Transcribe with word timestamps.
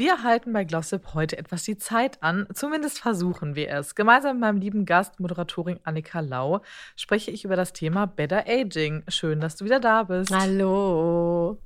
Wir 0.00 0.22
halten 0.22 0.54
bei 0.54 0.64
Glossip 0.64 1.12
heute 1.12 1.36
etwas 1.36 1.64
die 1.64 1.76
Zeit 1.76 2.22
an. 2.22 2.46
Zumindest 2.54 3.00
versuchen 3.00 3.54
wir 3.54 3.68
es. 3.68 3.94
Gemeinsam 3.94 4.36
mit 4.36 4.40
meinem 4.40 4.56
lieben 4.58 4.86
Gast, 4.86 5.20
Moderatorin 5.20 5.78
Annika 5.84 6.20
Lau, 6.20 6.62
spreche 6.96 7.30
ich 7.30 7.44
über 7.44 7.54
das 7.54 7.74
Thema 7.74 8.06
Better 8.06 8.44
Aging. 8.48 9.02
Schön, 9.08 9.40
dass 9.40 9.56
du 9.56 9.66
wieder 9.66 9.78
da 9.78 10.04
bist. 10.04 10.34
Hallo. 10.34 11.58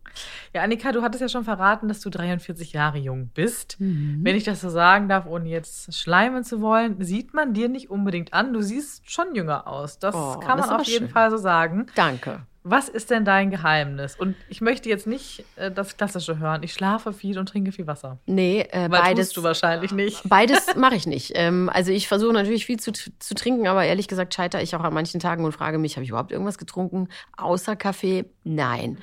Ja, 0.53 0.63
Annika, 0.63 0.91
du 0.91 1.03
hattest 1.03 1.21
ja 1.21 1.29
schon 1.29 1.45
verraten, 1.45 1.87
dass 1.87 2.01
du 2.01 2.11
43 2.11 2.73
Jahre 2.73 2.99
jung 2.99 3.29
bist. 3.29 3.77
Mhm. 3.79 4.19
Wenn 4.23 4.35
ich 4.35 4.43
das 4.43 4.63
so 4.63 4.69
sagen 4.69 5.09
darf, 5.09 5.27
ohne 5.27 5.49
jetzt 5.49 5.95
schleimen 5.95 6.43
zu 6.43 6.61
wollen, 6.61 7.05
sieht 7.05 7.35
man 7.35 7.55
dir 7.55 7.69
nicht 7.69 7.89
unbedingt 7.89 8.35
an. 8.35 8.53
Du 8.53 8.63
siehst 8.63 9.09
schon 9.09 9.37
jünger 9.37 9.69
aus. 9.69 10.01
Das 10.01 10.13
oh, 10.13 10.41
kann 10.41 10.59
man 10.59 10.69
das 10.69 10.71
auf 10.71 10.87
jeden 10.87 11.07
schön. 11.07 11.13
Fall 11.13 11.31
so 11.31 11.37
sagen. 11.37 11.87
Danke. 11.95 12.41
Was 12.67 12.89
ist 12.89 13.11
denn 13.11 13.27
dein 13.27 13.51
Geheimnis? 13.51 14.17
Und 14.17 14.37
ich 14.49 14.63
möchte 14.63 14.89
jetzt 14.89 15.07
nicht 15.07 15.45
äh, 15.57 15.71
das 15.71 15.99
Klassische 15.99 16.39
hören. 16.39 16.63
Ich 16.63 16.73
schlafe 16.73 17.13
viel 17.13 17.39
und 17.39 17.47
trinke 17.47 17.73
viel 17.73 17.87
Wasser. 17.87 18.19
Nee, 18.25 18.67
äh, 18.71 18.89
beides. 18.89 19.29
Tust 19.29 19.37
du 19.37 19.43
wahrscheinlich 19.43 19.93
nicht. 19.93 20.27
Beides 20.27 20.69
mache 20.77 20.95
ich 20.95 21.07
nicht. 21.07 21.33
Ähm, 21.35 21.69
also 21.71 21.93
ich 21.93 22.09
versuche 22.09 22.33
natürlich 22.33 22.65
viel 22.65 22.81
zu, 22.81 22.93
zu 22.93 23.35
trinken, 23.35 23.67
aber 23.67 23.85
ehrlich 23.85 24.09
gesagt 24.09 24.33
scheitere 24.33 24.63
ich 24.63 24.75
auch 24.75 24.81
an 24.81 24.95
manchen 24.95 25.21
Tagen 25.21 25.45
und 25.45 25.53
frage 25.53 25.77
mich, 25.77 25.97
habe 25.97 26.05
ich 26.05 26.09
überhaupt 26.09 26.33
irgendwas 26.33 26.57
getrunken? 26.57 27.09
Außer 27.37 27.77
Kaffee? 27.77 28.25
Nein. 28.45 28.97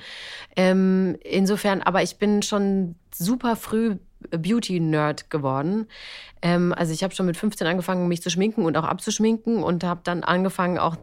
Ähm, 0.56 1.16
insofern, 1.22 1.82
aber 1.82 2.02
ich 2.02 2.16
bin 2.16 2.42
schon 2.42 2.96
super 3.14 3.54
früh 3.54 3.96
Beauty-Nerd 4.30 5.30
geworden. 5.30 5.86
Ähm, 6.42 6.74
also 6.76 6.92
ich 6.92 7.02
habe 7.02 7.14
schon 7.14 7.26
mit 7.26 7.36
15 7.36 7.66
angefangen, 7.66 8.08
mich 8.08 8.22
zu 8.22 8.30
schminken 8.30 8.64
und 8.64 8.76
auch 8.76 8.84
abzuschminken 8.84 9.62
und 9.62 9.84
habe 9.84 10.00
dann 10.04 10.24
angefangen, 10.24 10.78
auch 10.78 10.96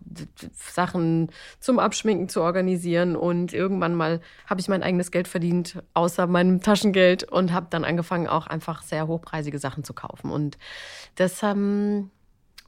Sachen 0.53 1.31
zum 1.59 1.79
Abschminken 1.79 2.29
zu 2.29 2.41
organisieren. 2.41 3.15
Und 3.15 3.53
irgendwann 3.53 3.95
mal 3.95 4.21
habe 4.45 4.61
ich 4.61 4.67
mein 4.67 4.83
eigenes 4.83 5.11
Geld 5.11 5.27
verdient, 5.27 5.81
außer 5.93 6.27
meinem 6.27 6.61
Taschengeld, 6.61 7.23
und 7.23 7.53
habe 7.53 7.67
dann 7.69 7.83
angefangen, 7.83 8.27
auch 8.27 8.47
einfach 8.47 8.83
sehr 8.83 9.07
hochpreisige 9.07 9.59
Sachen 9.59 9.83
zu 9.83 9.93
kaufen. 9.93 10.31
Und 10.31 10.57
das, 11.15 11.41
ähm, 11.43 12.11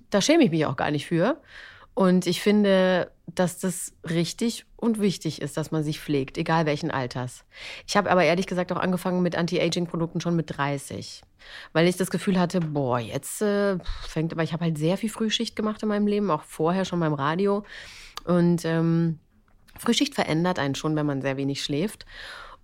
da 0.10 0.22
schäme 0.22 0.44
ich 0.44 0.52
mich 0.52 0.66
auch 0.66 0.76
gar 0.76 0.92
nicht 0.92 1.08
für. 1.08 1.38
Und 1.94 2.26
ich 2.26 2.42
finde, 2.42 3.12
dass 3.28 3.60
das 3.60 3.94
richtig 4.10 4.66
und 4.76 5.00
wichtig 5.00 5.42
ist, 5.42 5.58
dass 5.58 5.72
man 5.72 5.84
sich 5.84 6.00
pflegt, 6.00 6.38
egal 6.38 6.66
welchen 6.66 6.92
Alters. 6.92 7.44
Ich 7.88 7.98
habe 7.98 8.10
aber 8.10 8.24
ehrlich 8.24 8.48
gesagt 8.48 8.72
auch 8.72 8.78
angefangen 8.78 9.22
mit 9.22 9.36
Anti-Aging-Produkten 9.36 10.22
schon 10.22 10.36
mit 10.36 10.58
30, 10.58 11.22
weil 11.74 11.88
ich 11.88 11.98
das 11.98 12.10
Gefühl 12.10 12.40
hatte, 12.40 12.60
boah, 12.60 13.00
jetzt 13.00 13.42
äh, 13.42 13.78
fängt, 14.08 14.34
aber 14.34 14.44
ich 14.44 14.54
habe 14.54 14.66
halt 14.66 14.78
sehr 14.78 14.98
viel 14.98 15.10
Frühschicht 15.10 15.56
gemacht 15.56 15.84
in 15.84 15.90
meinem 15.90 16.08
Leben, 16.08 16.32
auch 16.32 16.44
vorher 16.44 16.86
schon 16.86 17.00
beim 17.00 17.14
Radio. 17.14 17.64
Und 18.24 18.66
ähm, 18.66 19.20
Frühschicht 19.78 20.16
verändert 20.16 20.60
einen 20.60 20.76
schon, 20.76 20.96
wenn 20.96 21.06
man 21.06 21.22
sehr 21.22 21.38
wenig 21.38 21.64
schläft. 21.64 22.06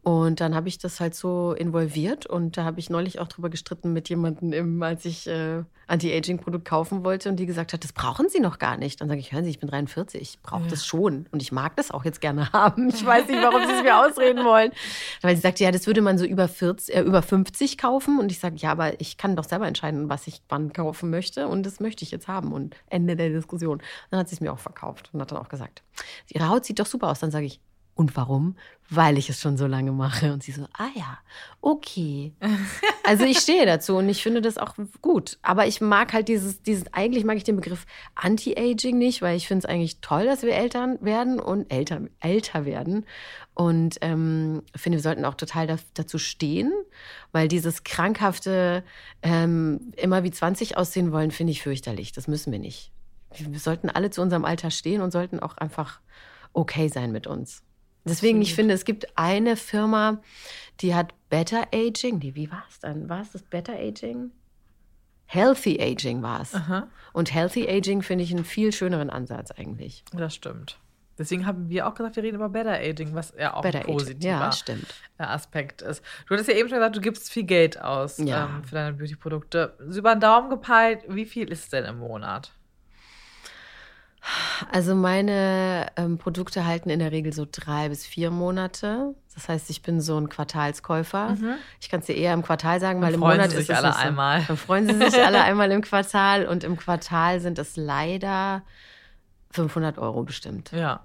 Und 0.07 0.39
dann 0.39 0.55
habe 0.55 0.69
ich 0.69 0.77
das 0.77 1.01
halt 1.01 1.15
so 1.15 1.51
involviert 1.51 2.25
und 2.27 2.55
da 2.55 2.63
habe 2.63 2.79
ich 2.79 2.89
neulich 2.89 3.19
auch 3.19 3.27
drüber 3.27 3.49
gestritten 3.49 3.91
mit 3.91 4.07
jemandem, 4.07 4.81
als 4.81 5.03
ich 5.03 5.27
äh, 5.27 5.63
Anti-Aging-Produkt 5.87 6.63
kaufen 6.63 7.03
wollte 7.03 7.27
und 7.27 7.35
die 7.35 7.45
gesagt 7.45 7.73
hat, 7.73 7.83
das 7.83 7.91
brauchen 7.91 8.29
Sie 8.29 8.39
noch 8.39 8.57
gar 8.57 8.77
nicht. 8.77 9.01
Dann 9.01 9.09
sage 9.09 9.19
ich, 9.19 9.33
hören 9.33 9.43
Sie, 9.43 9.49
ich 9.49 9.59
bin 9.59 9.67
43, 9.67 10.21
ich 10.21 10.41
brauche 10.41 10.63
ja. 10.63 10.69
das 10.69 10.85
schon 10.85 11.25
und 11.33 11.41
ich 11.41 11.51
mag 11.51 11.75
das 11.75 11.91
auch 11.91 12.05
jetzt 12.05 12.21
gerne 12.21 12.49
haben. 12.53 12.87
Ich 12.87 13.05
weiß 13.05 13.27
nicht, 13.27 13.41
warum 13.41 13.67
Sie 13.67 13.73
es 13.73 13.83
mir 13.83 13.97
ausreden 13.97 14.45
wollen. 14.45 14.71
Weil 15.21 15.35
sie 15.35 15.41
sagte, 15.41 15.65
ja, 15.65 15.71
das 15.71 15.87
würde 15.87 16.01
man 16.01 16.17
so 16.17 16.23
über, 16.23 16.47
40, 16.47 16.95
äh, 16.95 17.01
über 17.01 17.21
50 17.21 17.77
kaufen 17.77 18.17
und 18.17 18.31
ich 18.31 18.39
sage, 18.39 18.55
ja, 18.55 18.71
aber 18.71 19.01
ich 19.01 19.17
kann 19.17 19.35
doch 19.35 19.43
selber 19.43 19.67
entscheiden, 19.67 20.07
was 20.07 20.25
ich 20.27 20.41
wann 20.47 20.71
kaufen 20.71 21.09
möchte 21.09 21.49
und 21.49 21.65
das 21.65 21.81
möchte 21.81 22.05
ich 22.05 22.11
jetzt 22.11 22.29
haben 22.29 22.53
und 22.53 22.77
Ende 22.89 23.17
der 23.17 23.27
Diskussion. 23.27 23.81
Dann 24.09 24.21
hat 24.21 24.29
sie 24.29 24.35
es 24.35 24.39
mir 24.39 24.53
auch 24.53 24.59
verkauft 24.59 25.09
und 25.11 25.19
hat 25.19 25.33
dann 25.33 25.39
auch 25.39 25.49
gesagt, 25.49 25.83
Ihre 26.29 26.47
Haut 26.47 26.63
sieht 26.63 26.79
doch 26.79 26.85
super 26.85 27.09
aus. 27.09 27.19
Dann 27.19 27.31
sage 27.31 27.45
ich, 27.45 27.59
und 27.97 28.15
warum? 28.15 28.55
Weil 28.89 29.17
ich 29.17 29.27
es 29.27 29.41
schon 29.41 29.57
so 29.57 29.65
lange 29.65 29.91
mache. 29.91 30.31
Und 30.31 30.43
sie 30.43 30.51
so, 30.51 30.65
ah 30.77 30.89
ja, 30.95 31.17
okay. 31.61 32.33
Also 33.03 33.23
ich 33.23 33.39
stehe 33.39 33.65
dazu 33.65 33.95
und 33.95 34.09
ich 34.09 34.21
finde 34.21 34.41
das 34.41 34.57
auch 34.57 34.75
gut. 35.01 35.37
Aber 35.41 35.65
ich 35.65 35.79
mag 35.79 36.11
halt 36.11 36.27
dieses, 36.27 36.61
dieses, 36.61 36.93
eigentlich 36.93 37.23
mag 37.23 37.37
ich 37.37 37.45
den 37.45 37.55
Begriff 37.55 37.85
Anti-Aging 38.15 38.97
nicht, 38.97 39.21
weil 39.21 39.37
ich 39.37 39.47
finde 39.47 39.65
es 39.65 39.73
eigentlich 39.73 40.01
toll, 40.01 40.25
dass 40.25 40.43
wir 40.43 40.53
Eltern 40.53 40.97
werden 40.99 41.39
und 41.39 41.71
älter, 41.71 42.01
älter 42.19 42.65
werden. 42.65 43.05
Und 43.53 43.97
ähm, 44.01 44.61
finde, 44.75 44.97
wir 44.97 45.03
sollten 45.03 45.23
auch 45.23 45.35
total 45.35 45.67
da, 45.67 45.77
dazu 45.93 46.17
stehen, 46.17 46.73
weil 47.31 47.47
dieses 47.47 47.85
krankhafte, 47.85 48.83
ähm, 49.21 49.93
immer 49.95 50.23
wie 50.23 50.31
20 50.31 50.75
aussehen 50.75 51.13
wollen, 51.13 51.31
finde 51.31 51.51
ich 51.51 51.61
fürchterlich. 51.61 52.11
Das 52.11 52.27
müssen 52.27 52.51
wir 52.51 52.59
nicht. 52.59 52.91
Wir 53.37 53.59
sollten 53.59 53.89
alle 53.89 54.09
zu 54.09 54.21
unserem 54.21 54.43
Alter 54.43 54.69
stehen 54.69 55.01
und 55.01 55.11
sollten 55.11 55.39
auch 55.39 55.55
einfach 55.55 56.01
okay 56.51 56.89
sein 56.89 57.11
mit 57.13 57.25
uns. 57.25 57.63
Deswegen, 58.07 58.41
ich 58.41 58.55
finde, 58.55 58.73
es 58.73 58.85
gibt 58.85 59.17
eine 59.17 59.55
Firma, 59.55 60.21
die 60.81 60.95
hat 60.95 61.13
Better 61.29 61.67
Aging. 61.73 62.19
Die, 62.19 62.35
wie 62.35 62.51
war 62.51 62.63
es 62.69 62.79
dann? 62.79 63.09
War 63.09 63.21
es 63.21 63.31
das 63.31 63.43
Better 63.43 63.73
Aging? 63.73 64.31
Healthy 65.25 65.81
Aging 65.81 66.21
war 66.21 66.41
es. 66.41 66.55
Und 67.13 67.33
Healthy 67.33 67.67
Aging 67.67 68.01
finde 68.01 68.23
ich 68.23 68.31
einen 68.31 68.45
viel 68.45 68.71
schöneren 68.71 69.09
Ansatz 69.09 69.51
eigentlich. 69.51 70.03
Das 70.13 70.33
stimmt. 70.33 70.79
Deswegen 71.17 71.47
haben 71.47 71.69
wir 71.69 71.87
auch 71.87 71.95
gesagt, 71.95 72.15
wir 72.15 72.23
reden 72.23 72.35
über 72.35 72.49
Better 72.49 72.73
Aging, 72.73 73.15
was 73.15 73.33
ja 73.37 73.55
auch 73.55 73.63
Better 73.63 73.79
ein 73.79 73.85
positiver 73.85 74.27
ja, 74.27 74.51
stimmt. 74.51 74.93
Aspekt 75.17 75.81
ist. 75.81 76.03
Du 76.27 76.33
hattest 76.33 76.49
ja 76.49 76.55
eben 76.55 76.69
schon 76.69 76.77
gesagt, 76.77 76.95
du 76.95 77.01
gibst 77.01 77.31
viel 77.31 77.43
Geld 77.43 77.81
aus 77.81 78.19
ja. 78.19 78.45
ähm, 78.45 78.63
für 78.63 78.75
deine 78.75 78.93
Beauty-Produkte. 78.93 79.75
Über 79.79 80.15
den 80.15 80.21
Daumen 80.21 80.49
gepeilt, 80.49 81.01
wie 81.07 81.25
viel 81.25 81.51
ist 81.51 81.73
denn 81.73 81.85
im 81.85 81.97
Monat? 81.97 82.51
Also 84.71 84.95
meine 84.95 85.87
ähm, 85.95 86.17
Produkte 86.17 86.65
halten 86.65 86.89
in 86.89 86.99
der 86.99 87.11
Regel 87.11 87.33
so 87.33 87.47
drei 87.49 87.89
bis 87.89 88.05
vier 88.05 88.31
Monate. 88.31 89.15
Das 89.33 89.49
heißt, 89.49 89.69
ich 89.69 89.81
bin 89.81 90.01
so 90.01 90.17
ein 90.19 90.29
Quartalskäufer. 90.29 91.29
Mhm. 91.29 91.55
Ich 91.79 91.89
kann 91.89 91.99
es 91.99 92.07
dir 92.07 92.15
eher 92.15 92.33
im 92.33 92.43
Quartal 92.43 92.79
sagen, 92.79 93.01
weil 93.01 93.13
im 93.13 93.19
Monat 93.19 93.51
sie 93.51 93.57
sich 93.57 93.69
ist 93.69 93.75
alle 93.75 93.89
es 93.89 93.95
einmal. 93.95 94.43
Dann 94.47 94.57
freuen 94.57 94.87
sie 94.87 94.93
sich 94.93 95.21
alle 95.25 95.43
einmal 95.43 95.71
im 95.71 95.81
Quartal 95.81 96.45
und 96.47 96.63
im 96.63 96.75
Quartal 96.77 97.39
sind 97.39 97.59
es 97.59 97.77
leider 97.77 98.63
500 99.51 99.97
Euro 99.97 100.23
bestimmt. 100.23 100.71
Ja. 100.71 101.01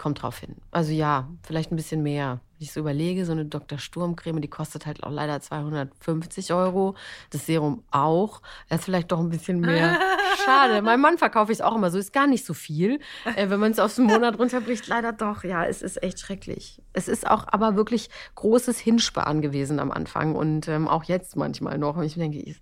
Kommt 0.00 0.22
drauf 0.22 0.38
hin. 0.38 0.56
Also 0.70 0.92
ja, 0.92 1.28
vielleicht 1.42 1.72
ein 1.72 1.76
bisschen 1.76 2.02
mehr 2.02 2.40
ich 2.60 2.72
so 2.72 2.80
überlege, 2.80 3.24
so 3.24 3.32
eine 3.32 3.46
Dr. 3.46 3.78
Sturmcreme, 3.78 4.42
die 4.42 4.48
kostet 4.48 4.84
halt 4.84 5.02
auch 5.02 5.10
leider 5.10 5.40
250 5.40 6.52
Euro. 6.52 6.94
Das 7.30 7.46
Serum 7.46 7.82
auch. 7.90 8.42
Das 8.68 8.80
ist 8.80 8.84
vielleicht 8.84 9.10
doch 9.12 9.18
ein 9.18 9.30
bisschen 9.30 9.60
mehr. 9.60 9.98
Schade. 10.44 10.82
Meinem 10.82 11.00
Mann 11.00 11.16
verkaufe 11.16 11.52
ich 11.52 11.58
es 11.58 11.62
auch 11.62 11.74
immer 11.74 11.90
so. 11.90 11.98
Ist 11.98 12.12
gar 12.12 12.26
nicht 12.26 12.44
so 12.44 12.52
viel. 12.52 13.00
Äh, 13.34 13.48
wenn 13.48 13.60
man 13.60 13.72
es 13.72 13.78
auf 13.78 13.94
den 13.94 14.04
Monat 14.04 14.38
runterbricht, 14.38 14.86
leider 14.88 15.12
doch. 15.12 15.42
Ja, 15.42 15.64
es 15.64 15.80
ist 15.80 16.02
echt 16.02 16.20
schrecklich. 16.20 16.82
Es 16.92 17.08
ist 17.08 17.26
auch 17.26 17.46
aber 17.48 17.76
wirklich 17.76 18.10
großes 18.34 18.78
Hinsparen 18.78 19.40
gewesen 19.40 19.80
am 19.80 19.90
Anfang 19.90 20.36
und 20.36 20.68
ähm, 20.68 20.86
auch 20.86 21.04
jetzt 21.04 21.36
manchmal 21.36 21.78
noch. 21.78 21.96
Und 21.96 22.04
ich 22.04 22.14
denke, 22.14 22.38
es, 22.46 22.60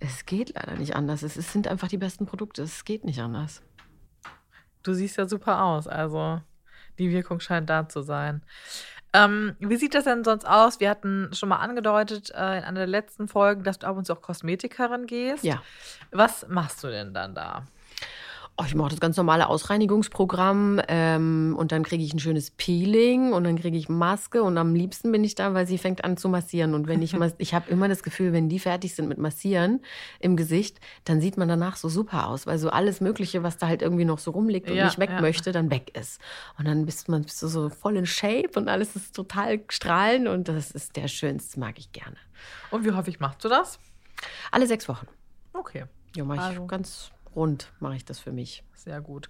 es 0.00 0.26
geht 0.26 0.54
leider 0.54 0.74
nicht 0.74 0.96
anders. 0.96 1.22
Es, 1.22 1.36
es 1.36 1.52
sind 1.52 1.68
einfach 1.68 1.86
die 1.86 1.98
besten 1.98 2.26
Produkte. 2.26 2.62
Es 2.62 2.84
geht 2.84 3.04
nicht 3.04 3.20
anders. 3.20 3.62
Du 4.82 4.92
siehst 4.92 5.18
ja 5.18 5.28
super 5.28 5.62
aus. 5.62 5.86
Also 5.86 6.40
die 6.98 7.10
Wirkung 7.10 7.40
scheint 7.40 7.70
da 7.70 7.88
zu 7.88 8.02
sein. 8.02 8.42
Ähm, 9.12 9.56
wie 9.60 9.76
sieht 9.76 9.94
das 9.94 10.04
denn 10.04 10.24
sonst 10.24 10.44
aus? 10.44 10.80
Wir 10.80 10.90
hatten 10.90 11.30
schon 11.32 11.48
mal 11.48 11.56
angedeutet 11.56 12.30
äh, 12.30 12.58
in 12.58 12.64
einer 12.64 12.80
der 12.80 12.86
letzten 12.86 13.28
Folgen, 13.28 13.62
dass 13.62 13.78
du 13.78 13.86
ab 13.86 13.96
und 13.96 14.06
zu 14.06 14.12
auch 14.12 14.20
Kosmetikerin 14.20 15.06
gehst. 15.06 15.44
Ja. 15.44 15.62
Was 16.10 16.46
machst 16.48 16.84
du 16.84 16.88
denn 16.88 17.14
dann 17.14 17.34
da? 17.34 17.64
Oh, 18.58 18.64
ich 18.66 18.74
mache 18.74 18.88
das 18.88 19.00
ganz 19.00 19.18
normale 19.18 19.48
Ausreinigungsprogramm 19.48 20.80
ähm, 20.88 21.54
und 21.58 21.72
dann 21.72 21.82
kriege 21.82 22.02
ich 22.02 22.14
ein 22.14 22.18
schönes 22.18 22.50
Peeling 22.50 23.34
und 23.34 23.44
dann 23.44 23.58
kriege 23.58 23.76
ich 23.76 23.90
Maske 23.90 24.42
und 24.42 24.56
am 24.56 24.74
liebsten 24.74 25.12
bin 25.12 25.22
ich 25.24 25.34
da, 25.34 25.52
weil 25.52 25.66
sie 25.66 25.76
fängt 25.76 26.04
an 26.04 26.16
zu 26.16 26.30
massieren 26.30 26.72
und 26.72 26.88
wenn 26.88 27.02
ich 27.02 27.14
ich 27.38 27.52
habe 27.52 27.70
immer 27.70 27.86
das 27.86 28.02
Gefühl, 28.02 28.32
wenn 28.32 28.48
die 28.48 28.58
fertig 28.58 28.94
sind 28.94 29.08
mit 29.08 29.18
massieren 29.18 29.82
im 30.20 30.36
Gesicht, 30.36 30.80
dann 31.04 31.20
sieht 31.20 31.36
man 31.36 31.48
danach 31.48 31.76
so 31.76 31.90
super 31.90 32.28
aus, 32.28 32.46
weil 32.46 32.56
so 32.58 32.70
alles 32.70 33.02
Mögliche, 33.02 33.42
was 33.42 33.58
da 33.58 33.66
halt 33.66 33.82
irgendwie 33.82 34.06
noch 34.06 34.18
so 34.18 34.30
rumliegt 34.30 34.70
und 34.70 34.76
ja, 34.76 34.86
nicht 34.86 34.98
weg 34.98 35.10
ja. 35.10 35.20
möchte, 35.20 35.52
dann 35.52 35.70
weg 35.70 35.94
ist 35.94 36.18
und 36.58 36.66
dann 36.66 36.86
bist 36.86 37.10
man 37.10 37.24
bist 37.24 37.42
du 37.42 37.48
so 37.48 37.68
voll 37.68 37.98
in 37.98 38.06
Shape 38.06 38.52
und 38.56 38.70
alles 38.70 38.96
ist 38.96 39.14
total 39.14 39.60
strahlend 39.68 40.28
und 40.28 40.48
das 40.48 40.70
ist 40.70 40.96
der 40.96 41.08
schönste, 41.08 41.60
mag 41.60 41.78
ich 41.78 41.92
gerne. 41.92 42.16
Und 42.70 42.86
wie 42.86 42.92
häufig 42.92 43.20
machst 43.20 43.44
du 43.44 43.50
das? 43.50 43.78
Alle 44.50 44.66
sechs 44.66 44.88
Wochen. 44.88 45.06
Okay. 45.52 45.84
Ja, 46.16 46.24
mache 46.24 46.38
ich 46.38 46.44
also. 46.44 46.66
ganz 46.66 47.10
rund 47.36 47.72
mache 47.78 47.96
ich 47.96 48.04
das 48.04 48.18
für 48.18 48.32
mich. 48.32 48.64
Sehr 48.74 49.00
gut. 49.00 49.28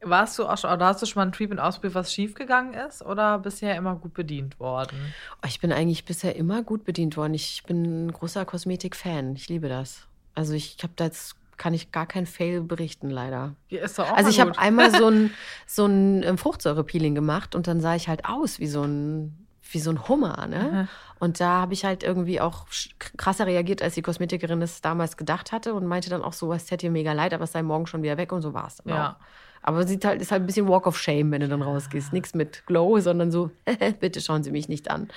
Warst 0.00 0.38
du 0.38 0.46
auch 0.46 0.56
schon, 0.56 0.70
oder 0.70 0.86
hast 0.86 1.02
du 1.02 1.06
schon 1.06 1.20
mal 1.20 1.26
ein 1.26 1.32
Treatment 1.32 1.60
ausprobiert, 1.60 1.94
was 1.96 2.12
schiefgegangen 2.12 2.74
ist 2.74 3.02
oder 3.02 3.38
bisher 3.40 3.74
immer 3.74 3.96
gut 3.96 4.14
bedient 4.14 4.60
worden? 4.60 5.12
Oh, 5.42 5.46
ich 5.46 5.58
bin 5.58 5.72
eigentlich 5.72 6.04
bisher 6.04 6.36
immer 6.36 6.62
gut 6.62 6.84
bedient 6.84 7.16
worden. 7.16 7.34
Ich 7.34 7.64
bin 7.66 8.06
ein 8.06 8.12
großer 8.12 8.44
Kosmetik-Fan. 8.44 9.34
Ich 9.34 9.48
liebe 9.48 9.68
das. 9.68 10.06
Also 10.36 10.52
ich 10.52 10.76
habe 10.82 10.92
da 10.94 11.06
jetzt 11.06 11.34
kann 11.56 11.74
ich 11.74 11.90
gar 11.90 12.06
kein 12.06 12.26
Fail 12.26 12.60
berichten, 12.60 13.10
leider. 13.10 13.56
Ja, 13.68 13.82
ist 13.82 13.98
doch 13.98 14.08
auch 14.08 14.16
also 14.16 14.30
ich 14.30 14.38
habe 14.38 14.56
einmal 14.56 14.92
so 14.92 15.06
ein, 15.10 15.34
so 15.66 15.86
ein 15.86 16.22
ähm, 16.22 16.38
Fruchtsäure-Peeling 16.38 17.16
gemacht 17.16 17.56
und 17.56 17.66
dann 17.66 17.80
sah 17.80 17.96
ich 17.96 18.06
halt 18.06 18.24
aus 18.24 18.60
wie 18.60 18.68
so 18.68 18.84
ein 18.84 19.47
wie 19.70 19.78
so 19.78 19.90
ein 19.90 20.08
Hummer, 20.08 20.46
ne? 20.46 20.88
Und 21.18 21.40
da 21.40 21.60
habe 21.60 21.74
ich 21.74 21.84
halt 21.84 22.02
irgendwie 22.02 22.40
auch 22.40 22.66
krasser 23.16 23.46
reagiert, 23.46 23.82
als 23.82 23.94
die 23.94 24.02
Kosmetikerin 24.02 24.62
es 24.62 24.80
damals 24.80 25.16
gedacht 25.16 25.52
hatte 25.52 25.74
und 25.74 25.86
meinte 25.86 26.10
dann 26.10 26.22
auch 26.22 26.32
so, 26.32 26.52
es 26.52 26.66
täte 26.66 26.86
ihr 26.86 26.92
mega 26.92 27.12
leid, 27.12 27.34
aber 27.34 27.44
es 27.44 27.52
sei 27.52 27.62
morgen 27.62 27.86
schon 27.86 28.02
wieder 28.02 28.16
weg 28.16 28.32
und 28.32 28.42
so 28.42 28.54
war 28.54 28.68
es 28.68 28.76
dann 28.76 28.94
ja. 28.94 29.10
auch. 29.10 29.16
Aber 29.62 29.80
es 29.80 30.04
halt, 30.04 30.22
ist 30.22 30.30
halt 30.30 30.42
ein 30.42 30.46
bisschen 30.46 30.68
Walk 30.68 30.86
of 30.86 30.98
Shame, 30.98 31.32
wenn 31.32 31.40
du 31.40 31.48
dann 31.48 31.62
rausgehst. 31.62 32.12
Nichts 32.12 32.34
mit 32.34 32.64
Glow, 32.66 33.00
sondern 33.00 33.30
so, 33.30 33.50
bitte 34.00 34.20
schauen 34.20 34.44
Sie 34.44 34.52
mich 34.52 34.68
nicht 34.68 34.90
an. 34.90 35.08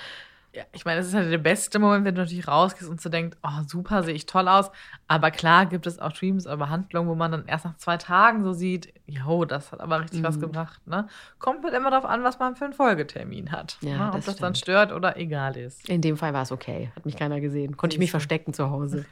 Ja, 0.54 0.64
ich 0.72 0.84
meine, 0.84 1.00
es 1.00 1.06
ist 1.06 1.14
halt 1.14 1.32
der 1.32 1.38
beste 1.38 1.78
Moment, 1.78 2.04
wenn 2.04 2.14
du 2.14 2.20
natürlich 2.20 2.46
rausgehst 2.46 2.90
und 2.90 3.00
so 3.00 3.08
denkst, 3.08 3.38
oh, 3.42 3.62
super, 3.66 4.02
sehe 4.02 4.12
ich 4.12 4.26
toll 4.26 4.48
aus. 4.48 4.70
Aber 5.08 5.30
klar 5.30 5.64
gibt 5.64 5.86
es 5.86 5.98
auch 5.98 6.12
Dreams 6.12 6.46
oder 6.46 6.58
Behandlungen, 6.58 7.08
wo 7.08 7.14
man 7.14 7.32
dann 7.32 7.46
erst 7.46 7.64
nach 7.64 7.78
zwei 7.78 7.96
Tagen 7.96 8.44
so 8.44 8.52
sieht, 8.52 8.92
jo, 9.06 9.46
das 9.46 9.72
hat 9.72 9.80
aber 9.80 10.00
richtig 10.00 10.20
mhm. 10.20 10.24
was 10.24 10.40
gebracht. 10.40 10.86
Ne? 10.86 11.08
Kommt 11.38 11.64
halt 11.64 11.72
immer 11.72 11.90
darauf 11.90 12.04
an, 12.04 12.22
was 12.22 12.38
man 12.38 12.54
für 12.54 12.66
einen 12.66 12.74
Folgetermin 12.74 13.50
hat. 13.50 13.78
Ja, 13.80 13.96
ne? 13.96 14.06
Ob 14.08 14.16
das, 14.16 14.26
das 14.26 14.36
dann 14.36 14.54
stört 14.54 14.92
oder 14.92 15.16
egal 15.16 15.56
ist. 15.56 15.88
In 15.88 16.02
dem 16.02 16.18
Fall 16.18 16.34
war 16.34 16.42
es 16.42 16.52
okay. 16.52 16.92
Hat 16.94 17.06
mich 17.06 17.16
keiner 17.16 17.40
gesehen. 17.40 17.78
Konnte 17.78 17.94
ich 17.94 18.00
mich 18.00 18.10
verstecken 18.10 18.52
zu 18.52 18.70
Hause. 18.70 19.06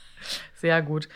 Sehr 0.54 0.80
gut. 0.80 1.08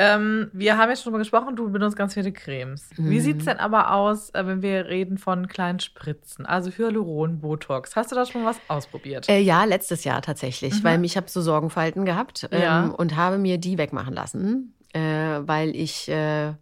Ähm, 0.00 0.50
wir 0.52 0.78
haben 0.78 0.90
jetzt 0.90 1.02
schon 1.02 1.12
mal 1.12 1.18
gesprochen, 1.18 1.56
du 1.56 1.70
benutzt 1.70 1.96
ganz 1.96 2.14
viele 2.14 2.32
Cremes. 2.32 2.90
Mhm. 2.96 3.10
Wie 3.10 3.20
sieht 3.20 3.38
es 3.38 3.46
denn 3.46 3.58
aber 3.58 3.92
aus, 3.92 4.30
äh, 4.30 4.46
wenn 4.46 4.62
wir 4.62 4.86
reden 4.86 5.18
von 5.18 5.48
kleinen 5.48 5.80
Spritzen? 5.80 6.46
Also 6.46 6.70
Hyaluron, 6.70 7.40
Botox. 7.40 7.96
Hast 7.96 8.12
du 8.12 8.14
da 8.16 8.24
schon 8.24 8.44
was 8.44 8.60
ausprobiert? 8.68 9.28
Äh, 9.28 9.40
ja, 9.40 9.64
letztes 9.64 10.04
Jahr 10.04 10.22
tatsächlich, 10.22 10.74
mhm. 10.74 10.84
weil 10.84 11.04
ich 11.04 11.16
habe 11.16 11.28
so 11.28 11.40
Sorgenfalten 11.40 12.04
gehabt 12.04 12.48
ähm, 12.52 12.62
ja. 12.62 12.86
und 12.86 13.16
habe 13.16 13.38
mir 13.38 13.58
die 13.58 13.76
wegmachen 13.76 14.14
lassen, 14.14 14.74
äh, 14.92 15.00
weil 15.00 15.74
ich 15.74 16.08
äh, 16.08 16.52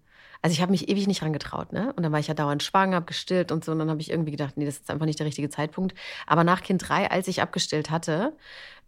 also 0.47 0.53
ich 0.55 0.61
habe 0.63 0.71
mich 0.71 0.89
ewig 0.89 1.09
nicht 1.09 1.23
rangetraut, 1.23 1.73
ne? 1.73 1.93
Und 1.97 2.05
dann 2.05 2.13
war 2.13 2.21
ich 2.21 2.29
ja 2.29 2.35
dauernd 2.35 2.63
schwanger, 2.63 2.95
habe 2.95 3.07
gestillt 3.07 3.51
und 3.51 3.65
so. 3.65 3.73
Und 3.73 3.81
dann 3.81 3.91
habe 3.91 4.01
ich 4.01 4.11
irgendwie 4.11 4.31
gedacht, 4.31 4.57
nee, 4.57 4.65
das 4.65 4.77
ist 4.77 4.89
einfach 4.93 5.05
nicht 5.05 5.19
der 5.19 5.27
richtige 5.27 5.51
Zeitpunkt. 5.51 5.97
Aber 6.25 6.45
nach 6.45 6.63
Kind 6.63 6.89
3, 6.89 7.11
als 7.11 7.27
ich 7.27 7.43
abgestillt 7.43 7.91
hatte, 7.91 8.33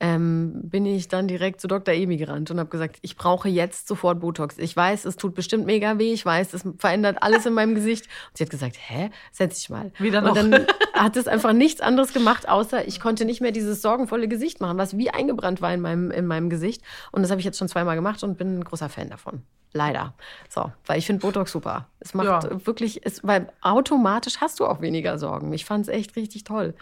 ähm, 0.00 0.52
bin 0.62 0.86
ich 0.86 1.08
dann 1.08 1.26
direkt 1.26 1.60
zu 1.60 1.66
Dr. 1.66 1.92
Emi 1.92 2.16
gerannt 2.16 2.50
und 2.50 2.60
habe 2.60 2.70
gesagt, 2.70 2.98
ich 3.02 3.16
brauche 3.16 3.48
jetzt 3.48 3.88
sofort 3.88 4.20
Botox. 4.20 4.58
Ich 4.58 4.76
weiß, 4.76 5.04
es 5.04 5.16
tut 5.16 5.34
bestimmt 5.34 5.66
mega 5.66 5.98
weh. 5.98 6.12
Ich 6.12 6.24
weiß, 6.24 6.54
es 6.54 6.64
verändert 6.78 7.18
alles 7.20 7.46
in 7.46 7.54
meinem 7.54 7.74
Gesicht. 7.74 8.06
Und 8.06 8.38
sie 8.38 8.44
hat 8.44 8.50
gesagt, 8.50 8.76
hä, 8.78 9.10
setz 9.32 9.56
dich 9.56 9.70
mal. 9.70 9.92
Wieder 9.98 10.20
noch. 10.20 10.36
Und 10.36 10.52
dann 10.52 10.66
hat 10.92 11.16
es 11.16 11.26
einfach 11.26 11.52
nichts 11.52 11.80
anderes 11.80 12.12
gemacht, 12.12 12.48
außer 12.48 12.86
ich 12.86 13.00
konnte 13.00 13.24
nicht 13.24 13.40
mehr 13.40 13.50
dieses 13.50 13.82
sorgenvolle 13.82 14.28
Gesicht 14.28 14.60
machen, 14.60 14.78
was 14.78 14.96
wie 14.96 15.10
eingebrannt 15.10 15.60
war 15.60 15.74
in 15.74 15.80
meinem, 15.80 16.10
in 16.10 16.26
meinem 16.26 16.48
Gesicht. 16.48 16.82
Und 17.10 17.22
das 17.22 17.30
habe 17.30 17.40
ich 17.40 17.44
jetzt 17.44 17.58
schon 17.58 17.68
zweimal 17.68 17.96
gemacht 17.96 18.22
und 18.22 18.38
bin 18.38 18.58
ein 18.58 18.64
großer 18.64 18.88
Fan 18.88 19.10
davon. 19.10 19.42
Leider. 19.72 20.14
So, 20.48 20.72
weil 20.86 20.98
ich 20.98 21.06
finde 21.06 21.20
Botox 21.20 21.52
super. 21.52 21.88
Es 22.00 22.14
macht 22.14 22.44
ja. 22.44 22.66
wirklich, 22.66 23.04
es, 23.04 23.26
weil 23.26 23.52
automatisch 23.60 24.40
hast 24.40 24.60
du 24.60 24.66
auch 24.66 24.80
weniger 24.80 25.18
Sorgen. 25.18 25.52
Ich 25.52 25.64
fand 25.64 25.82
es 25.82 25.88
echt 25.88 26.16
richtig 26.16 26.44
toll. 26.44 26.74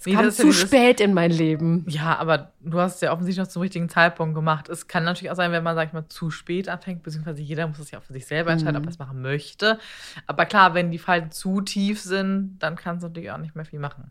Es 0.00 0.06
nee, 0.06 0.14
kam 0.14 0.30
zu 0.30 0.46
ja 0.46 0.52
spät 0.54 0.98
in 0.98 1.12
mein 1.12 1.30
Leben. 1.30 1.84
Ja, 1.86 2.16
aber 2.16 2.52
du 2.60 2.80
hast 2.80 2.94
es 2.94 3.00
ja 3.02 3.12
offensichtlich 3.12 3.44
noch 3.44 3.52
zum 3.52 3.60
richtigen 3.60 3.90
Zeitpunkt 3.90 4.34
gemacht. 4.34 4.70
Es 4.70 4.88
kann 4.88 5.04
natürlich 5.04 5.30
auch 5.30 5.36
sein, 5.36 5.52
wenn 5.52 5.62
man, 5.62 5.76
sag 5.76 5.88
ich 5.88 5.92
mal, 5.92 6.08
zu 6.08 6.30
spät 6.30 6.70
anfängt, 6.70 7.02
beziehungsweise 7.02 7.42
jeder 7.42 7.66
muss 7.66 7.78
es 7.78 7.90
ja 7.90 7.98
auch 7.98 8.02
für 8.02 8.14
sich 8.14 8.24
selber 8.24 8.50
entscheiden, 8.50 8.76
mhm. 8.76 8.80
ob 8.80 8.86
er 8.86 8.92
es 8.92 8.98
machen 8.98 9.20
möchte. 9.20 9.78
Aber 10.26 10.46
klar, 10.46 10.72
wenn 10.72 10.90
die 10.90 10.98
Falten 10.98 11.30
zu 11.30 11.60
tief 11.60 12.00
sind, 12.00 12.56
dann 12.60 12.76
kannst 12.76 13.02
du 13.02 13.08
natürlich 13.08 13.30
auch 13.30 13.36
nicht 13.36 13.54
mehr 13.54 13.66
viel 13.66 13.78
machen. 13.78 14.10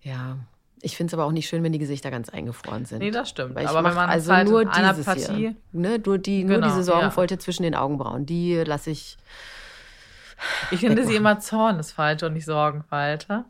Ja, 0.00 0.38
ich 0.82 0.96
finde 0.96 1.10
es 1.10 1.14
aber 1.14 1.24
auch 1.24 1.32
nicht 1.32 1.48
schön, 1.48 1.62
wenn 1.62 1.72
die 1.72 1.78
Gesichter 1.78 2.10
ganz 2.10 2.28
eingefroren 2.28 2.84
sind. 2.84 2.98
Nee, 2.98 3.12
das 3.12 3.28
stimmt. 3.28 3.56
Aber 3.56 3.84
wenn 3.84 3.94
man 3.94 4.10
also 4.10 4.32
halt 4.32 4.48
nur 4.48 4.64
dieses 4.64 5.04
Partie, 5.04 5.34
hier, 5.36 5.54
ne, 5.70 6.00
nur, 6.04 6.18
die, 6.18 6.42
genau, 6.42 6.58
nur 6.58 6.68
diese 6.68 6.82
Sorgenfalte 6.82 7.34
ja. 7.34 7.38
zwischen 7.38 7.62
den 7.62 7.76
Augenbrauen, 7.76 8.26
die 8.26 8.56
lasse 8.56 8.90
ich. 8.90 9.18
Ich 10.72 10.80
finde 10.80 11.06
sie 11.06 11.14
immer 11.14 11.38
Zornesfalte 11.38 12.26
und 12.26 12.32
nicht 12.32 12.44
Sorgenfalte. 12.44 13.44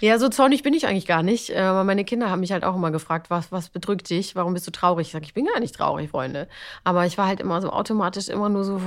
Ja, 0.00 0.18
so 0.18 0.28
zornig 0.28 0.62
bin 0.62 0.74
ich 0.74 0.86
eigentlich 0.86 1.06
gar 1.06 1.22
nicht. 1.22 1.50
Äh, 1.50 1.58
aber 1.58 1.84
meine 1.84 2.04
Kinder 2.04 2.30
haben 2.30 2.40
mich 2.40 2.52
halt 2.52 2.64
auch 2.64 2.74
immer 2.76 2.90
gefragt, 2.90 3.30
was, 3.30 3.52
was 3.52 3.70
bedrückt 3.70 4.10
dich? 4.10 4.34
Warum 4.36 4.54
bist 4.54 4.66
du 4.66 4.70
traurig? 4.70 5.08
Ich 5.08 5.12
sage, 5.12 5.24
ich 5.24 5.34
bin 5.34 5.46
gar 5.46 5.60
nicht 5.60 5.74
traurig, 5.74 6.10
Freunde. 6.10 6.48
Aber 6.84 7.06
ich 7.06 7.18
war 7.18 7.26
halt 7.26 7.40
immer 7.40 7.60
so 7.60 7.70
automatisch 7.70 8.28
immer 8.28 8.48
nur 8.48 8.64
so, 8.64 8.80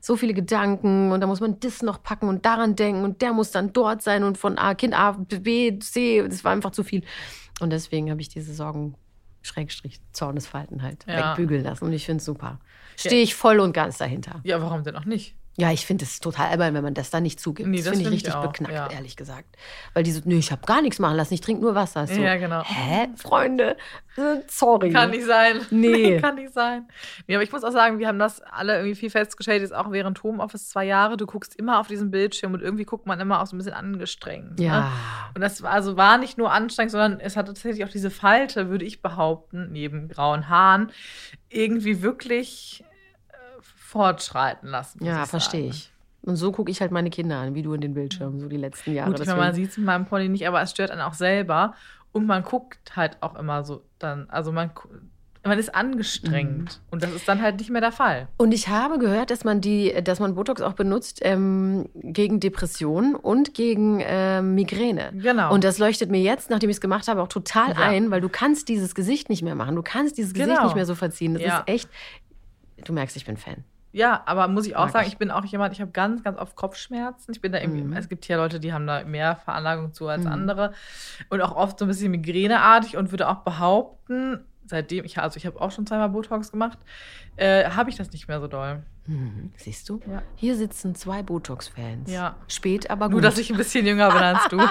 so 0.00 0.16
viele 0.16 0.34
Gedanken 0.34 1.12
und 1.12 1.20
da 1.20 1.26
muss 1.26 1.40
man 1.40 1.60
das 1.60 1.82
noch 1.82 2.02
packen 2.02 2.28
und 2.28 2.44
daran 2.44 2.76
denken 2.76 3.04
und 3.04 3.22
der 3.22 3.32
muss 3.32 3.50
dann 3.50 3.72
dort 3.72 4.02
sein 4.02 4.24
und 4.24 4.38
von 4.38 4.58
A, 4.58 4.74
Kind 4.74 4.94
A, 4.94 5.12
B, 5.12 5.78
C, 5.78 6.22
das 6.26 6.44
war 6.44 6.52
einfach 6.52 6.70
zu 6.70 6.84
viel. 6.84 7.02
Und 7.60 7.70
deswegen 7.70 8.10
habe 8.10 8.20
ich 8.20 8.28
diese 8.28 8.54
Sorgen, 8.54 8.94
Schrägstrich, 9.42 10.00
Zornesfalten 10.12 10.82
halt 10.82 11.04
ja. 11.06 11.30
wegbügeln 11.30 11.62
lassen 11.62 11.84
und 11.84 11.92
ich 11.92 12.06
finde 12.06 12.18
es 12.18 12.24
super. 12.24 12.58
Stehe 12.96 13.22
ich 13.22 13.34
voll 13.34 13.60
und 13.60 13.72
ganz 13.72 13.98
dahinter. 13.98 14.40
Ja, 14.44 14.60
warum 14.62 14.84
denn 14.84 14.96
auch 14.96 15.04
nicht? 15.04 15.36
Ja, 15.56 15.70
ich 15.70 15.86
finde 15.86 16.04
es 16.04 16.18
total 16.18 16.48
albern, 16.48 16.74
wenn 16.74 16.82
man 16.82 16.94
das 16.94 17.10
da 17.10 17.20
nicht 17.20 17.38
zugibt. 17.38 17.68
Nee, 17.68 17.76
das, 17.76 17.86
das 17.86 17.94
finde 17.94 18.08
ich 18.08 18.14
richtig 18.16 18.34
ich 18.34 18.40
beknackt, 18.40 18.74
ja. 18.74 18.90
ehrlich 18.90 19.14
gesagt. 19.14 19.56
Weil 19.92 20.02
die 20.02 20.10
so, 20.10 20.20
nö, 20.24 20.36
ich 20.36 20.50
habe 20.50 20.66
gar 20.66 20.82
nichts 20.82 20.98
machen 20.98 21.16
lassen, 21.16 21.32
ich 21.32 21.40
trinke 21.40 21.62
nur 21.62 21.76
Wasser. 21.76 22.08
So, 22.08 22.20
ja, 22.20 22.36
genau. 22.36 22.62
Hä, 22.64 23.08
Freunde? 23.16 23.76
Äh, 24.16 24.40
sorry. 24.48 24.90
Kann 24.90 25.10
nicht 25.10 25.24
sein. 25.24 25.60
Nee. 25.70 26.20
Kann 26.20 26.36
nicht 26.36 26.52
sein. 26.52 26.88
Nee, 27.26 27.34
aber 27.34 27.44
ich 27.44 27.52
muss 27.52 27.62
auch 27.62 27.72
sagen, 27.72 27.98
wir 27.98 28.08
haben 28.08 28.18
das 28.18 28.40
alle 28.40 28.76
irgendwie 28.76 28.94
viel 28.94 29.10
festgestellt, 29.10 29.62
jetzt 29.62 29.74
auch 29.74 29.90
während 29.90 30.22
Homeoffice 30.22 30.68
zwei 30.68 30.84
Jahre. 30.84 31.16
Du 31.16 31.26
guckst 31.26 31.56
immer 31.56 31.78
auf 31.78 31.86
diesen 31.86 32.10
Bildschirm 32.10 32.54
und 32.54 32.62
irgendwie 32.62 32.84
guckt 32.84 33.06
man 33.06 33.20
immer 33.20 33.40
auch 33.40 33.46
so 33.46 33.54
ein 33.54 33.58
bisschen 33.58 33.74
angestrengt. 33.74 34.58
Ne? 34.58 34.64
Ja. 34.64 34.80
Ne? 34.80 34.86
Und 35.36 35.40
das 35.40 35.62
war, 35.62 35.70
also 35.70 35.96
war 35.96 36.18
nicht 36.18 36.38
nur 36.38 36.52
anstrengend, 36.52 36.92
sondern 36.92 37.20
es 37.20 37.36
hat 37.36 37.46
tatsächlich 37.46 37.84
auch 37.84 37.90
diese 37.90 38.10
Falte, 38.10 38.70
würde 38.70 38.84
ich 38.84 39.02
behaupten, 39.02 39.70
neben 39.70 40.08
grauen 40.08 40.48
Haaren, 40.48 40.90
irgendwie 41.48 42.02
wirklich 42.02 42.84
fortschreiten 43.94 44.70
lassen. 44.70 45.04
Ja, 45.04 45.24
verstehe 45.24 45.68
ich. 45.68 45.92
Und 46.22 46.34
so 46.34 46.50
gucke 46.50 46.68
ich 46.68 46.80
halt 46.80 46.90
meine 46.90 47.10
Kinder 47.10 47.38
an, 47.38 47.54
wie 47.54 47.62
du 47.62 47.74
in 47.74 47.80
den 47.80 47.94
Bildschirmen, 47.94 48.40
so 48.40 48.48
die 48.48 48.56
letzten 48.56 48.92
Jahre. 48.92 49.12
Gut, 49.12 49.24
meine, 49.24 49.38
man 49.38 49.54
sieht 49.54 49.70
es 49.70 49.78
in 49.78 49.84
meinem 49.84 50.04
Pony 50.04 50.28
nicht, 50.28 50.48
aber 50.48 50.60
es 50.60 50.72
stört 50.72 50.90
einen 50.90 51.00
auch 51.00 51.14
selber. 51.14 51.74
Und 52.10 52.26
man 52.26 52.42
guckt 52.42 52.96
halt 52.96 53.18
auch 53.20 53.36
immer 53.36 53.62
so 53.62 53.82
dann, 54.00 54.28
also 54.30 54.50
man, 54.50 54.70
man 55.44 55.58
ist 55.60 55.72
angestrengt. 55.76 56.80
Mhm. 56.80 56.88
Und 56.90 57.04
das 57.04 57.12
ist 57.12 57.28
dann 57.28 57.40
halt 57.40 57.58
nicht 57.58 57.70
mehr 57.70 57.80
der 57.80 57.92
Fall. 57.92 58.26
Und 58.36 58.50
ich 58.50 58.66
habe 58.66 58.98
gehört, 58.98 59.30
dass 59.30 59.44
man 59.44 59.60
die, 59.60 59.94
dass 60.02 60.18
man 60.18 60.34
Botox 60.34 60.60
auch 60.60 60.72
benutzt 60.72 61.20
ähm, 61.22 61.88
gegen 61.94 62.40
Depressionen 62.40 63.14
und 63.14 63.54
gegen 63.54 64.00
äh, 64.00 64.42
Migräne. 64.42 65.12
Genau. 65.14 65.54
Und 65.54 65.62
das 65.62 65.78
leuchtet 65.78 66.10
mir 66.10 66.20
jetzt, 66.20 66.50
nachdem 66.50 66.68
ich 66.68 66.76
es 66.76 66.80
gemacht 66.80 67.06
habe, 67.06 67.22
auch 67.22 67.28
total 67.28 67.70
ja. 67.70 67.76
ein, 67.76 68.10
weil 68.10 68.20
du 68.20 68.28
kannst 68.28 68.68
dieses 68.68 68.96
Gesicht 68.96 69.28
nicht 69.28 69.42
mehr 69.42 69.54
machen. 69.54 69.76
Du 69.76 69.82
kannst 69.82 70.18
dieses 70.18 70.32
genau. 70.32 70.46
Gesicht 70.46 70.64
nicht 70.64 70.74
mehr 70.74 70.86
so 70.86 70.96
verziehen. 70.96 71.34
Das 71.34 71.42
ja. 71.44 71.58
ist 71.58 71.68
echt. 71.68 71.88
Du 72.84 72.92
merkst, 72.92 73.16
ich 73.16 73.24
bin 73.24 73.36
Fan. 73.36 73.62
Ja, 73.94 74.24
aber 74.26 74.48
muss 74.48 74.66
ich 74.66 74.74
auch 74.74 74.86
Mag 74.86 74.92
sagen, 74.92 75.06
ich. 75.06 75.12
ich 75.12 75.18
bin 75.18 75.30
auch 75.30 75.44
jemand, 75.44 75.72
ich 75.72 75.80
habe 75.80 75.92
ganz, 75.92 76.24
ganz 76.24 76.36
oft 76.36 76.56
Kopfschmerzen. 76.56 77.30
Ich 77.30 77.40
bin 77.40 77.52
da 77.52 77.60
irgendwie, 77.60 77.82
mhm. 77.82 77.92
es 77.92 78.08
gibt 78.08 78.24
hier 78.24 78.38
Leute, 78.38 78.58
die 78.58 78.72
haben 78.72 78.88
da 78.88 79.04
mehr 79.04 79.36
Veranlagung 79.36 79.92
zu 79.92 80.08
als 80.08 80.24
mhm. 80.24 80.32
andere. 80.32 80.72
Und 81.28 81.40
auch 81.40 81.54
oft 81.54 81.78
so 81.78 81.84
ein 81.84 81.88
bisschen 81.88 82.10
migräneartig 82.10 82.96
und 82.96 83.12
würde 83.12 83.28
auch 83.28 83.42
behaupten, 83.42 84.40
seitdem 84.66 85.04
ich, 85.04 85.18
also 85.18 85.36
ich 85.36 85.46
habe 85.46 85.60
auch 85.60 85.70
schon 85.70 85.86
zweimal 85.86 86.08
Botox 86.08 86.50
gemacht, 86.50 86.78
äh, 87.36 87.70
habe 87.70 87.88
ich 87.88 87.94
das 87.94 88.10
nicht 88.10 88.26
mehr 88.26 88.40
so 88.40 88.48
doll. 88.48 88.82
Mhm. 89.06 89.52
Siehst 89.58 89.88
du? 89.88 90.00
Ja. 90.10 90.22
Hier 90.34 90.56
sitzen 90.56 90.96
zwei 90.96 91.22
Botox-Fans. 91.22 92.10
Ja. 92.10 92.34
Spät, 92.48 92.90
aber 92.90 93.04
gut. 93.04 93.12
Nur, 93.12 93.22
dass 93.22 93.38
ich 93.38 93.52
ein 93.52 93.56
bisschen 93.56 93.86
jünger 93.86 94.10
bin 94.10 94.22
als 94.22 94.48
du. 94.48 94.58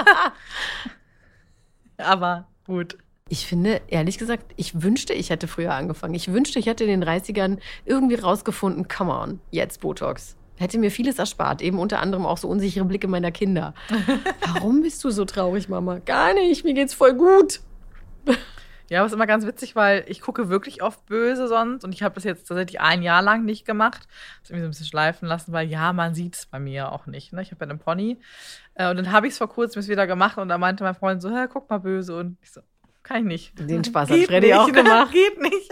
aber 1.98 2.50
gut. 2.66 2.98
Ich 3.30 3.48
finde, 3.48 3.82
ehrlich 3.88 4.18
gesagt, 4.18 4.54
ich 4.58 4.82
wünschte, 4.82 5.14
ich 5.14 5.30
hätte 5.30 5.48
früher 5.48 5.74
angefangen. 5.74 6.14
Ich 6.14 6.32
wünschte, 6.32 6.60
ich 6.60 6.66
hätte 6.66 6.84
in 6.84 7.00
den 7.00 7.04
30ern 7.04 7.58
irgendwie 7.86 8.16
rausgefunden, 8.16 8.88
come 8.88 9.14
on, 9.14 9.40
jetzt 9.50 9.82
Botox. 9.82 10.36
Hätte 10.58 10.78
mir 10.78 10.92
vieles 10.92 11.18
erspart, 11.18 11.62
eben 11.62 11.80
unter 11.80 12.00
anderem 12.00 12.26
auch 12.26 12.38
so 12.38 12.48
unsichere 12.48 12.86
Blicke 12.86 13.08
meiner 13.08 13.32
Kinder. 13.32 13.74
Warum 14.54 14.82
bist 14.82 15.04
du 15.04 15.10
so 15.10 15.26
traurig, 15.26 15.68
Mama? 15.68 16.00
Gar 16.00 16.36
nicht, 16.36 16.64
mir 16.64 16.74
geht's 16.74 16.94
voll 16.94 17.14
gut. 17.14 17.62
Ja, 18.90 19.00
aber 19.00 19.08
es 19.08 19.12
ist 19.12 19.16
immer 19.16 19.26
ganz 19.26 19.46
witzig, 19.48 19.76
weil 19.76 20.04
ich 20.08 20.22
gucke 20.22 20.50
wirklich 20.50 20.84
oft 20.84 21.06
böse 21.08 21.48
sonst 21.48 21.84
und 21.84 21.94
ich 21.94 22.04
habe 22.04 22.14
das 22.14 22.26
jetzt 22.26 22.48
tatsächlich 22.48 22.82
ein 22.82 23.02
Jahr 23.02 23.22
lang 23.22 23.46
nicht 23.46 23.66
gemacht. 23.66 24.08
Das 24.42 24.52
irgendwie 24.52 24.62
so 24.62 24.68
ein 24.68 24.72
bisschen 24.72 24.86
schleifen 24.86 25.28
lassen, 25.28 25.52
weil 25.54 25.68
ja, 25.68 25.94
man 25.94 26.14
sieht 26.14 26.36
es 26.36 26.46
bei 26.46 26.60
mir 26.60 26.92
auch 26.92 27.08
nicht. 27.08 27.34
Ne? 27.34 27.42
Ich 27.42 27.52
habe 27.52 27.66
ja 27.66 27.72
einen 27.72 27.80
Pony. 27.80 28.20
Äh, 28.76 28.92
und 28.92 28.98
dann 28.98 29.12
habe 29.12 29.26
ich 29.26 29.34
es 29.34 29.38
vor 29.40 29.50
kurzem 29.50 29.88
wieder 29.88 30.06
gemacht 30.06 30.38
und 30.38 30.50
da 30.50 30.58
meinte 30.58 30.84
mein 30.84 30.94
Freund 30.94 31.22
so, 31.22 31.30
hä, 31.30 31.48
guck 31.52 31.70
mal 31.70 31.80
böse. 31.80 32.16
Und 32.16 32.38
ich 32.42 32.52
so, 32.52 32.62
kann 33.04 33.18
ich 33.18 33.54
nicht. 33.56 33.70
Den 33.70 33.84
Spaß 33.84 34.10
hat 34.10 34.20
Freddy 34.20 34.48
nicht, 34.48 34.56
auch 34.56 34.72
gemacht. 34.72 35.12
Geht 35.14 35.40
nicht. 35.42 35.70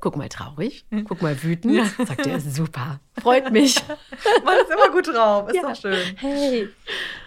Guck 0.00 0.16
mal 0.16 0.28
traurig, 0.28 0.86
guck 1.04 1.22
mal 1.22 1.42
wütend. 1.42 1.74
Ja. 1.74 1.84
Sagt 2.04 2.26
er, 2.26 2.38
super. 2.40 3.00
Freut 3.20 3.50
mich. 3.50 3.82
Man 4.44 4.58
ist 4.58 4.70
immer 4.70 4.90
gut 4.92 5.08
drauf. 5.08 5.48
Ist 5.48 5.56
ja. 5.56 5.62
doch 5.62 5.76
schön. 5.76 6.16
Hey. 6.16 6.68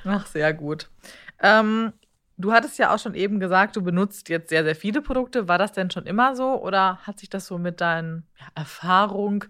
Ach, 0.05 0.25
sehr 0.27 0.53
gut. 0.53 0.89
Ähm, 1.41 1.93
Du 2.39 2.53
hattest 2.53 2.79
ja 2.79 2.95
auch 2.95 2.99
schon 2.99 3.15
eben 3.15 3.41
gesagt, 3.41 3.75
du 3.75 3.83
benutzt 3.83 4.29
jetzt 4.29 4.47
sehr, 4.47 4.63
sehr 4.63 4.75
viele 4.75 5.01
Produkte. 5.01 5.49
War 5.49 5.57
das 5.57 5.73
denn 5.73 5.91
schon 5.91 6.05
immer 6.05 6.37
so 6.37 6.63
oder 6.63 6.99
hat 6.99 7.19
sich 7.19 7.29
das 7.29 7.45
so 7.45 7.57
mit 7.57 7.81
deiner 7.81 8.23
ja, 8.39 8.45
Erfahrung 8.55 9.43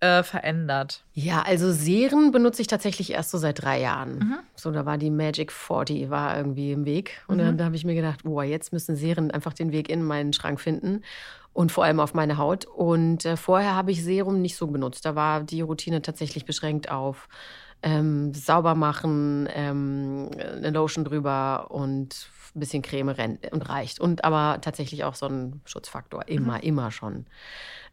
äh, 0.00 0.24
verändert? 0.24 1.04
Ja, 1.12 1.42
also 1.42 1.70
Serien 1.70 2.32
benutze 2.32 2.60
ich 2.60 2.66
tatsächlich 2.66 3.12
erst 3.12 3.30
so 3.30 3.38
seit 3.38 3.62
drei 3.62 3.80
Jahren. 3.80 4.18
Mhm. 4.18 4.38
So, 4.56 4.72
da 4.72 4.84
war 4.84 4.98
die 4.98 5.10
Magic 5.10 5.52
40 5.52 6.10
war 6.10 6.36
irgendwie 6.36 6.72
im 6.72 6.84
Weg. 6.84 7.22
Und 7.28 7.36
mhm. 7.36 7.42
dann 7.42 7.58
da 7.58 7.66
habe 7.66 7.76
ich 7.76 7.84
mir 7.84 7.94
gedacht, 7.94 8.24
boah, 8.24 8.42
jetzt 8.42 8.72
müssen 8.72 8.96
Serien 8.96 9.30
einfach 9.30 9.52
den 9.52 9.70
Weg 9.70 9.88
in 9.88 10.02
meinen 10.02 10.32
Schrank 10.32 10.60
finden 10.60 11.02
und 11.52 11.70
vor 11.70 11.84
allem 11.84 12.00
auf 12.00 12.12
meine 12.12 12.38
Haut. 12.38 12.64
Und 12.64 13.24
äh, 13.24 13.36
vorher 13.36 13.76
habe 13.76 13.92
ich 13.92 14.02
Serum 14.02 14.40
nicht 14.42 14.56
so 14.56 14.66
benutzt. 14.66 15.04
Da 15.04 15.14
war 15.14 15.44
die 15.44 15.60
Routine 15.60 16.02
tatsächlich 16.02 16.44
beschränkt 16.44 16.90
auf 16.90 17.28
ähm, 17.82 18.32
sauber 18.32 18.74
machen, 18.74 19.48
ähm, 19.52 20.30
eine 20.38 20.70
Lotion 20.70 21.04
drüber 21.04 21.70
und 21.70 22.28
ein 22.54 22.60
bisschen 22.60 22.82
Creme 22.82 23.38
und 23.50 23.68
reicht. 23.68 24.00
Und 24.00 24.24
aber 24.24 24.60
tatsächlich 24.60 25.04
auch 25.04 25.14
so 25.14 25.26
ein 25.26 25.60
Schutzfaktor, 25.64 26.28
immer, 26.28 26.58
mhm. 26.58 26.62
immer 26.62 26.90
schon. 26.90 27.26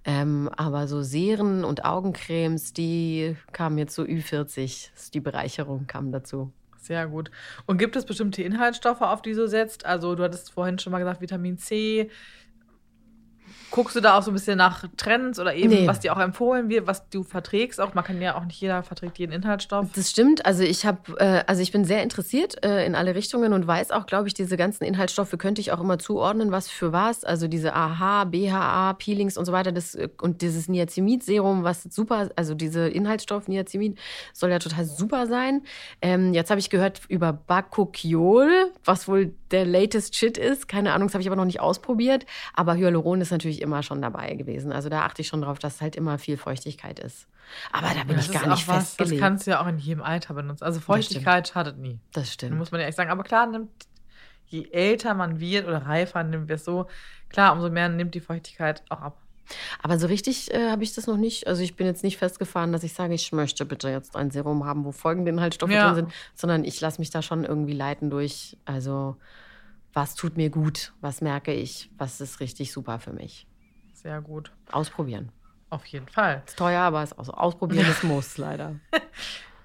Ähm, 0.05 0.49
aber 0.55 0.87
so 0.87 1.01
Seren 1.01 1.63
und 1.63 1.85
Augencremes, 1.85 2.73
die 2.73 3.35
kamen 3.51 3.77
jetzt 3.77 3.95
so 3.95 4.03
Ü40, 4.03 5.11
die 5.11 5.19
Bereicherung 5.19 5.87
kam 5.87 6.11
dazu. 6.11 6.51
Sehr 6.77 7.07
gut. 7.07 7.29
Und 7.65 7.77
gibt 7.77 7.95
es 7.95 8.05
bestimmte 8.05 8.41
Inhaltsstoffe, 8.41 9.01
auf 9.01 9.21
die 9.21 9.33
du 9.33 9.47
setzt? 9.47 9.85
Also 9.85 10.15
du 10.15 10.23
hattest 10.23 10.51
vorhin 10.51 10.79
schon 10.79 10.91
mal 10.91 10.99
gesagt, 10.99 11.21
Vitamin 11.21 11.57
C, 11.57 12.09
Guckst 13.71 13.95
du 13.95 14.01
da 14.01 14.17
auch 14.17 14.23
so 14.23 14.31
ein 14.31 14.33
bisschen 14.33 14.57
nach 14.57 14.85
Trends 14.97 15.39
oder 15.39 15.53
eben, 15.53 15.69
nee. 15.69 15.87
was 15.87 15.99
dir 15.99 16.13
auch 16.13 16.19
empfohlen 16.19 16.69
wird, 16.69 16.87
was 16.87 17.07
du 17.09 17.23
verträgst? 17.23 17.79
Auch 17.79 17.93
man 17.93 18.03
kann 18.03 18.21
ja 18.21 18.35
auch 18.35 18.45
nicht 18.45 18.59
jeder 18.59 18.83
verträgt 18.83 19.19
jeden 19.19 19.31
Inhaltsstoff. 19.31 19.87
Das 19.95 20.09
stimmt. 20.09 20.45
Also 20.45 20.63
ich 20.63 20.85
habe, 20.85 21.19
äh, 21.19 21.43
also 21.45 21.61
ich 21.61 21.71
bin 21.71 21.85
sehr 21.85 22.01
interessiert 22.01 22.63
äh, 22.65 22.85
in 22.85 22.95
alle 22.95 23.15
Richtungen 23.15 23.53
und 23.53 23.67
weiß 23.67 23.91
auch, 23.91 24.05
glaube 24.05 24.27
ich, 24.27 24.33
diese 24.33 24.57
ganzen 24.57 24.83
Inhaltsstoffe 24.83 25.35
könnte 25.37 25.61
ich 25.61 25.71
auch 25.71 25.79
immer 25.79 25.99
zuordnen, 25.99 26.51
was 26.51 26.69
für 26.69 26.91
was. 26.91 27.23
Also 27.23 27.47
diese 27.47 27.73
AHA, 27.73 28.25
BHA, 28.25 28.93
Peelings 28.93 29.37
und 29.37 29.45
so 29.45 29.51
weiter. 29.51 29.71
Das, 29.71 29.97
und 30.21 30.41
dieses 30.41 30.67
Niacimid-Serum, 30.67 31.63
was 31.63 31.83
super, 31.83 32.29
also 32.35 32.55
diese 32.55 32.87
Inhaltsstoff 32.87 33.47
Niacimid 33.47 33.97
soll 34.33 34.49
ja 34.49 34.59
total 34.59 34.85
super 34.85 35.27
sein. 35.27 35.61
Ähm, 36.01 36.33
jetzt 36.33 36.49
habe 36.49 36.59
ich 36.59 36.69
gehört 36.69 37.01
über 37.07 37.33
Bakuchiol, 37.33 38.71
was 38.83 39.07
wohl 39.07 39.33
der 39.51 39.65
latest 39.65 40.15
Shit 40.15 40.37
ist. 40.37 40.67
Keine 40.67 40.93
Ahnung, 40.93 41.07
das 41.07 41.13
habe 41.13 41.21
ich 41.21 41.27
aber 41.27 41.35
noch 41.35 41.45
nicht 41.45 41.59
ausprobiert. 41.59 42.25
Aber 42.53 42.75
Hyaluron 42.75 43.21
ist 43.21 43.31
natürlich 43.31 43.58
immer 43.61 43.83
schon 43.83 44.01
dabei 44.01 44.35
gewesen. 44.35 44.71
Also 44.71 44.89
da 44.89 45.05
achte 45.05 45.21
ich 45.21 45.27
schon 45.27 45.41
drauf, 45.41 45.59
dass 45.59 45.81
halt 45.81 45.95
immer 45.95 46.17
viel 46.17 46.37
Feuchtigkeit 46.37 46.99
ist. 46.99 47.27
Aber 47.71 47.89
da 47.93 48.03
bin 48.03 48.15
das 48.15 48.27
ich 48.27 48.31
gar 48.31 48.47
nicht 48.47 48.67
was, 48.67 48.91
festgelegt. 48.91 49.13
Das 49.13 49.19
kannst 49.19 49.47
du 49.47 49.51
ja 49.51 49.61
auch 49.61 49.67
in 49.67 49.77
jedem 49.77 50.03
Alter 50.03 50.33
benutzen. 50.33 50.63
Also 50.63 50.79
Feuchtigkeit 50.79 51.47
schadet 51.47 51.77
nie. 51.77 51.99
Das 52.13 52.33
stimmt. 52.33 52.57
muss 52.57 52.71
man 52.71 52.81
ja 52.81 52.87
echt 52.87 52.97
sagen. 52.97 53.09
Aber 53.09 53.23
klar, 53.23 53.47
nimmt, 53.47 53.69
je 54.47 54.67
älter 54.71 55.13
man 55.13 55.39
wird 55.39 55.67
oder 55.67 55.85
reifer, 55.85 56.23
nimmt 56.23 56.47
wir 56.47 56.55
es 56.55 56.65
so, 56.65 56.87
klar, 57.29 57.53
umso 57.53 57.69
mehr 57.69 57.89
nimmt 57.89 58.15
die 58.15 58.19
Feuchtigkeit 58.19 58.83
auch 58.89 59.01
ab. 59.01 59.17
Aber 59.81 59.97
so 59.97 60.07
richtig 60.07 60.53
äh, 60.53 60.69
habe 60.69 60.83
ich 60.83 60.93
das 60.93 61.07
noch 61.07 61.17
nicht. 61.17 61.47
Also 61.47 61.63
ich 61.63 61.75
bin 61.75 61.87
jetzt 61.87 62.03
nicht 62.03 62.17
festgefahren, 62.17 62.71
dass 62.71 62.83
ich 62.83 62.93
sage, 62.93 63.13
ich 63.13 63.31
möchte 63.31 63.65
bitte 63.65 63.89
jetzt 63.89 64.15
ein 64.15 64.31
Serum 64.31 64.65
haben, 64.65 64.85
wo 64.85 64.91
folgende 64.91 65.31
Inhaltsstoffe 65.31 65.71
ja. 65.71 65.87
drin 65.87 65.95
sind, 65.95 66.13
sondern 66.35 66.63
ich 66.63 66.79
lasse 66.81 66.99
mich 67.01 67.09
da 67.09 67.21
schon 67.21 67.45
irgendwie 67.45 67.73
leiten 67.73 68.09
durch. 68.09 68.57
Also 68.65 69.17
was 69.93 70.15
tut 70.15 70.37
mir 70.37 70.49
gut, 70.49 70.93
was 71.01 71.21
merke 71.21 71.53
ich, 71.53 71.89
was 71.97 72.21
ist 72.21 72.39
richtig 72.39 72.71
super 72.71 72.99
für 72.99 73.13
mich. 73.13 73.47
Sehr 73.93 74.21
gut. 74.21 74.51
Ausprobieren. 74.71 75.31
Auf 75.69 75.85
jeden 75.85 76.07
Fall. 76.07 76.43
Ist 76.45 76.57
teuer, 76.57 76.81
aber 76.81 77.03
es 77.03 77.17
auch 77.17 77.29
ausprobieren 77.29 77.87
ist 77.89 78.03
muss 78.03 78.37
leider. 78.37 78.75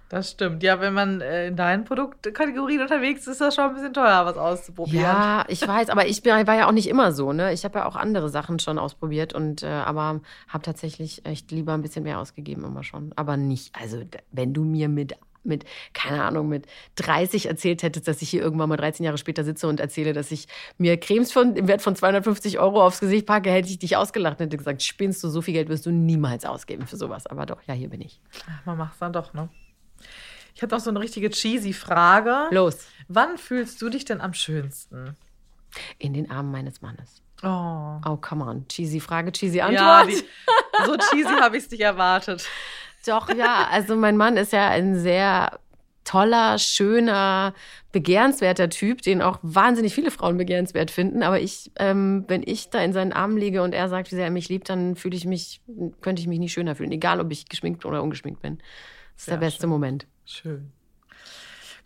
Das 0.09 0.31
stimmt. 0.31 0.63
Ja, 0.63 0.81
wenn 0.81 0.93
man 0.93 1.21
äh, 1.21 1.49
in 1.49 1.57
deinen 1.57 1.85
Produktkategorien 1.85 2.83
unterwegs 2.83 3.23
ist, 3.23 3.29
ist 3.29 3.41
das 3.41 3.55
schon 3.55 3.65
ein 3.65 3.75
bisschen 3.75 3.95
teuer, 3.95 4.27
was 4.27 4.37
auszuprobieren. 4.37 5.03
Ja, 5.03 5.45
ich 5.49 5.67
weiß, 5.67 5.89
aber 5.89 6.07
ich 6.07 6.25
war 6.25 6.55
ja 6.55 6.69
auch 6.69 6.73
nicht 6.73 6.89
immer 6.89 7.13
so. 7.13 7.33
Ne? 7.33 7.53
Ich 7.53 7.65
habe 7.65 7.79
ja 7.79 7.87
auch 7.87 7.97
andere 7.97 8.29
Sachen 8.29 8.59
schon 8.59 8.79
ausprobiert 8.79 9.33
und 9.33 9.63
äh, 9.63 9.67
aber 9.67 10.21
habe 10.49 10.63
tatsächlich 10.63 11.25
echt 11.25 11.51
lieber 11.51 11.73
ein 11.73 11.83
bisschen 11.83 12.05
mehr 12.05 12.21
ausgegeben 12.21 12.65
immer 12.65 12.85
schon. 12.85 13.13
Aber 13.17 13.37
nicht, 13.37 13.75
also 13.81 14.03
wenn 14.31 14.53
du 14.53 14.65
mir 14.65 14.89
mit 14.89 15.17
mit, 15.45 15.65
keine 15.93 16.25
Ahnung, 16.25 16.49
mit 16.49 16.67
30 16.97 17.47
erzählt 17.47 17.83
hättest, 17.83 18.09
dass 18.09 18.23
ich 18.23 18.31
hier 18.31 18.43
irgendwann 18.43 18.69
mal 18.69 18.77
13 18.77 19.05
Jahre 19.05 19.19
später 19.19 19.45
sitze 19.45 19.69
und 19.69 19.81
erzähle, 19.81 20.13
dass 20.13 20.31
ich 20.31 20.47
mir 20.79 20.99
Cremes 20.99 21.33
von, 21.33 21.57
im 21.57 21.69
Wert 21.69 21.83
von 21.83 21.97
250 21.97 22.59
Euro 22.59 22.85
aufs 22.85 23.01
Gesicht 23.01 23.27
packe, 23.27 23.51
hätte 23.51 23.69
ich 23.69 23.79
dich 23.79 23.97
ausgelacht 23.97 24.41
und 24.41 24.47
hätte 24.47 24.57
gesagt, 24.57 24.83
spinnst 24.83 25.23
du, 25.25 25.29
so 25.29 25.43
viel 25.43 25.55
Geld 25.55 25.69
wirst 25.69 25.87
du 25.87 25.91
niemals 25.91 26.45
ausgeben 26.45 26.87
für 26.87 26.97
sowas. 26.97 27.27
Aber 27.27 27.47
doch, 27.47 27.63
ja, 27.67 27.75
hier 27.75 27.89
bin 27.89 28.01
ich. 28.01 28.21
Man 28.65 28.79
macht 28.79 28.95
es 28.95 28.99
dann 28.99 29.13
doch, 29.13 29.33
ne? 29.35 29.49
Ich 30.55 30.63
habe 30.63 30.75
noch 30.75 30.81
so 30.81 30.91
eine 30.91 31.01
richtige 31.01 31.31
cheesy 31.31 31.73
Frage. 31.73 32.49
Los. 32.51 32.87
Wann 33.09 33.39
fühlst 33.39 33.83
du 33.83 33.89
dich 33.89 34.05
denn 34.05 34.21
am 34.21 34.35
schönsten? 34.35 35.17
In 35.99 36.15
den 36.15 36.31
Armen 36.31 36.53
meines 36.53 36.81
Mannes. 36.81 37.23
Oh. 37.43 38.01
Oh, 38.07 38.17
come 38.17 38.45
on. 38.45 38.67
Cheesy 38.69 39.01
Frage, 39.01 39.33
cheesy 39.33 39.61
Antwort. 39.61 39.81
Ja, 39.81 40.05
die, 40.07 40.25
so 40.87 40.97
cheesy 41.11 41.35
habe 41.41 41.57
ich 41.57 41.65
es 41.65 41.71
nicht 41.71 41.81
erwartet. 41.81 42.47
Doch, 43.07 43.29
ja. 43.35 43.69
Also 43.71 43.97
mein 43.97 44.17
Mann 44.17 44.37
ist 44.37 44.53
ja 44.53 44.69
ein 44.69 44.97
sehr 44.97 45.59
toller, 46.05 46.59
schöner, 46.59 47.55
begehrenswerter 47.93 48.69
Typ, 48.69 49.03
den 49.03 49.23
auch 49.23 49.39
wahnsinnig 49.43 49.95
viele 49.95 50.11
Frauen 50.11 50.37
begehrenswert 50.37 50.91
finden. 50.91 51.23
Aber 51.23 51.41
ich, 51.41 51.73
ähm, 51.79 52.25
wenn 52.29 52.43
ich 52.45 52.71
da 52.71 52.81
in 52.81 52.93
seinen 52.93 53.13
Armen 53.13 53.37
liege 53.37 53.63
und 53.63 53.75
er 53.75 53.89
sagt, 53.89 54.11
wie 54.13 54.17
sehr 54.17 54.27
er 54.27 54.31
mich 54.31 54.49
liebt, 54.49 54.69
dann 54.69 54.97
fühle 54.97 55.17
ich 55.17 55.25
mich, 55.25 55.63
könnte 56.01 56.21
ich 56.21 56.29
mich 56.29 56.39
nicht 56.39 56.53
schöner 56.53 56.75
fühlen, 56.75 56.93
egal 56.93 57.21
ob 57.21 57.33
ich 57.33 57.49
geschminkt 57.49 57.85
oder 57.87 58.03
ungeschminkt 58.03 58.43
bin. 58.43 58.59
Das 58.59 59.23
ist 59.23 59.25
Sehr 59.27 59.37
der 59.37 59.47
beste 59.47 59.63
schön. 59.63 59.71
Moment. 59.71 60.07
Schön. 60.25 60.73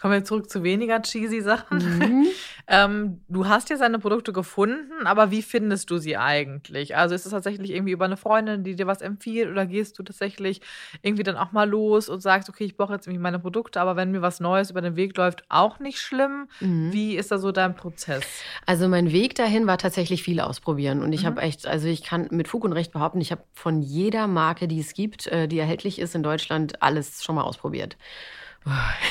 Kommen 0.01 0.15
wir 0.15 0.25
zurück 0.25 0.49
zu 0.49 0.63
weniger 0.63 1.03
cheesy 1.03 1.41
Sachen. 1.41 1.79
Mhm. 1.79 2.27
ähm, 2.69 3.21
du 3.29 3.49
hast 3.49 3.69
ja 3.71 3.77
seine 3.77 3.99
Produkte 3.99 4.33
gefunden, 4.33 5.07
aber 5.07 5.31
wie 5.33 5.43
findest 5.43 5.91
du 5.91 5.99
sie 5.99 6.17
eigentlich? 6.17 6.97
Also 6.97 7.15
ist 7.17 7.27
es 7.27 7.33
tatsächlich 7.33 7.73
irgendwie 7.73 7.93
über 7.93 8.05
eine 8.05 8.17
Freundin, 8.17 8.63
die 8.63 8.77
dir 8.77 8.87
was 8.87 9.01
empfiehlt, 9.01 9.51
oder 9.51 9.67
gehst 9.67 9.99
du 9.99 10.05
tatsächlich 10.05 10.61
irgendwie 11.03 11.25
dann 11.25 11.37
auch 11.37 11.51
mal 11.51 11.69
los 11.69 12.09
und 12.09 12.21
sagst, 12.21 12.49
okay, 12.49 12.65
ich 12.65 12.77
brauche 12.77 12.93
jetzt 12.93 13.07
irgendwie 13.07 13.23
meine 13.23 13.41
Produkte, 13.41 13.81
aber 13.81 13.97
wenn 13.97 14.13
mir 14.13 14.23
was 14.23 14.39
Neues 14.39 14.71
über 14.71 14.83
den 14.83 14.95
Weg 14.95 15.17
läuft, 15.17 15.45
auch 15.49 15.81
nicht 15.81 15.99
schlimm. 15.99 16.49
Mhm. 16.61 16.93
Wie 16.93 17.17
ist 17.17 17.33
da 17.33 17.39
so 17.39 17.51
dein 17.51 17.75
Prozess? 17.75 18.25
Also 18.67 18.87
mein 18.87 19.11
Weg 19.11 19.35
dahin 19.35 19.67
war 19.67 19.79
tatsächlich 19.79 20.23
viel 20.23 20.39
ausprobieren 20.39 21.03
und 21.03 21.13
ich 21.13 21.23
mhm. 21.23 21.27
habe 21.27 21.41
echt, 21.43 21.67
also 21.67 21.89
ich 21.89 22.05
kann 22.05 22.29
mit 22.31 22.47
Fug 22.47 22.63
und 22.65 22.73
Recht 22.73 22.93
behaupten, 22.93 23.21
ich 23.21 23.33
habe 23.33 23.43
von 23.53 23.83
jeder 23.83 24.29
Marke, 24.29 24.69
die 24.69 24.79
es 24.79 24.95
gibt, 24.95 25.27
äh, 25.27 25.49
die 25.49 25.59
erhältlich 25.59 25.99
ist 25.99 26.15
in 26.15 26.23
Deutschland, 26.23 26.83
alles 26.83 27.25
schon 27.25 27.35
mal 27.35 27.43
ausprobiert. 27.43 27.97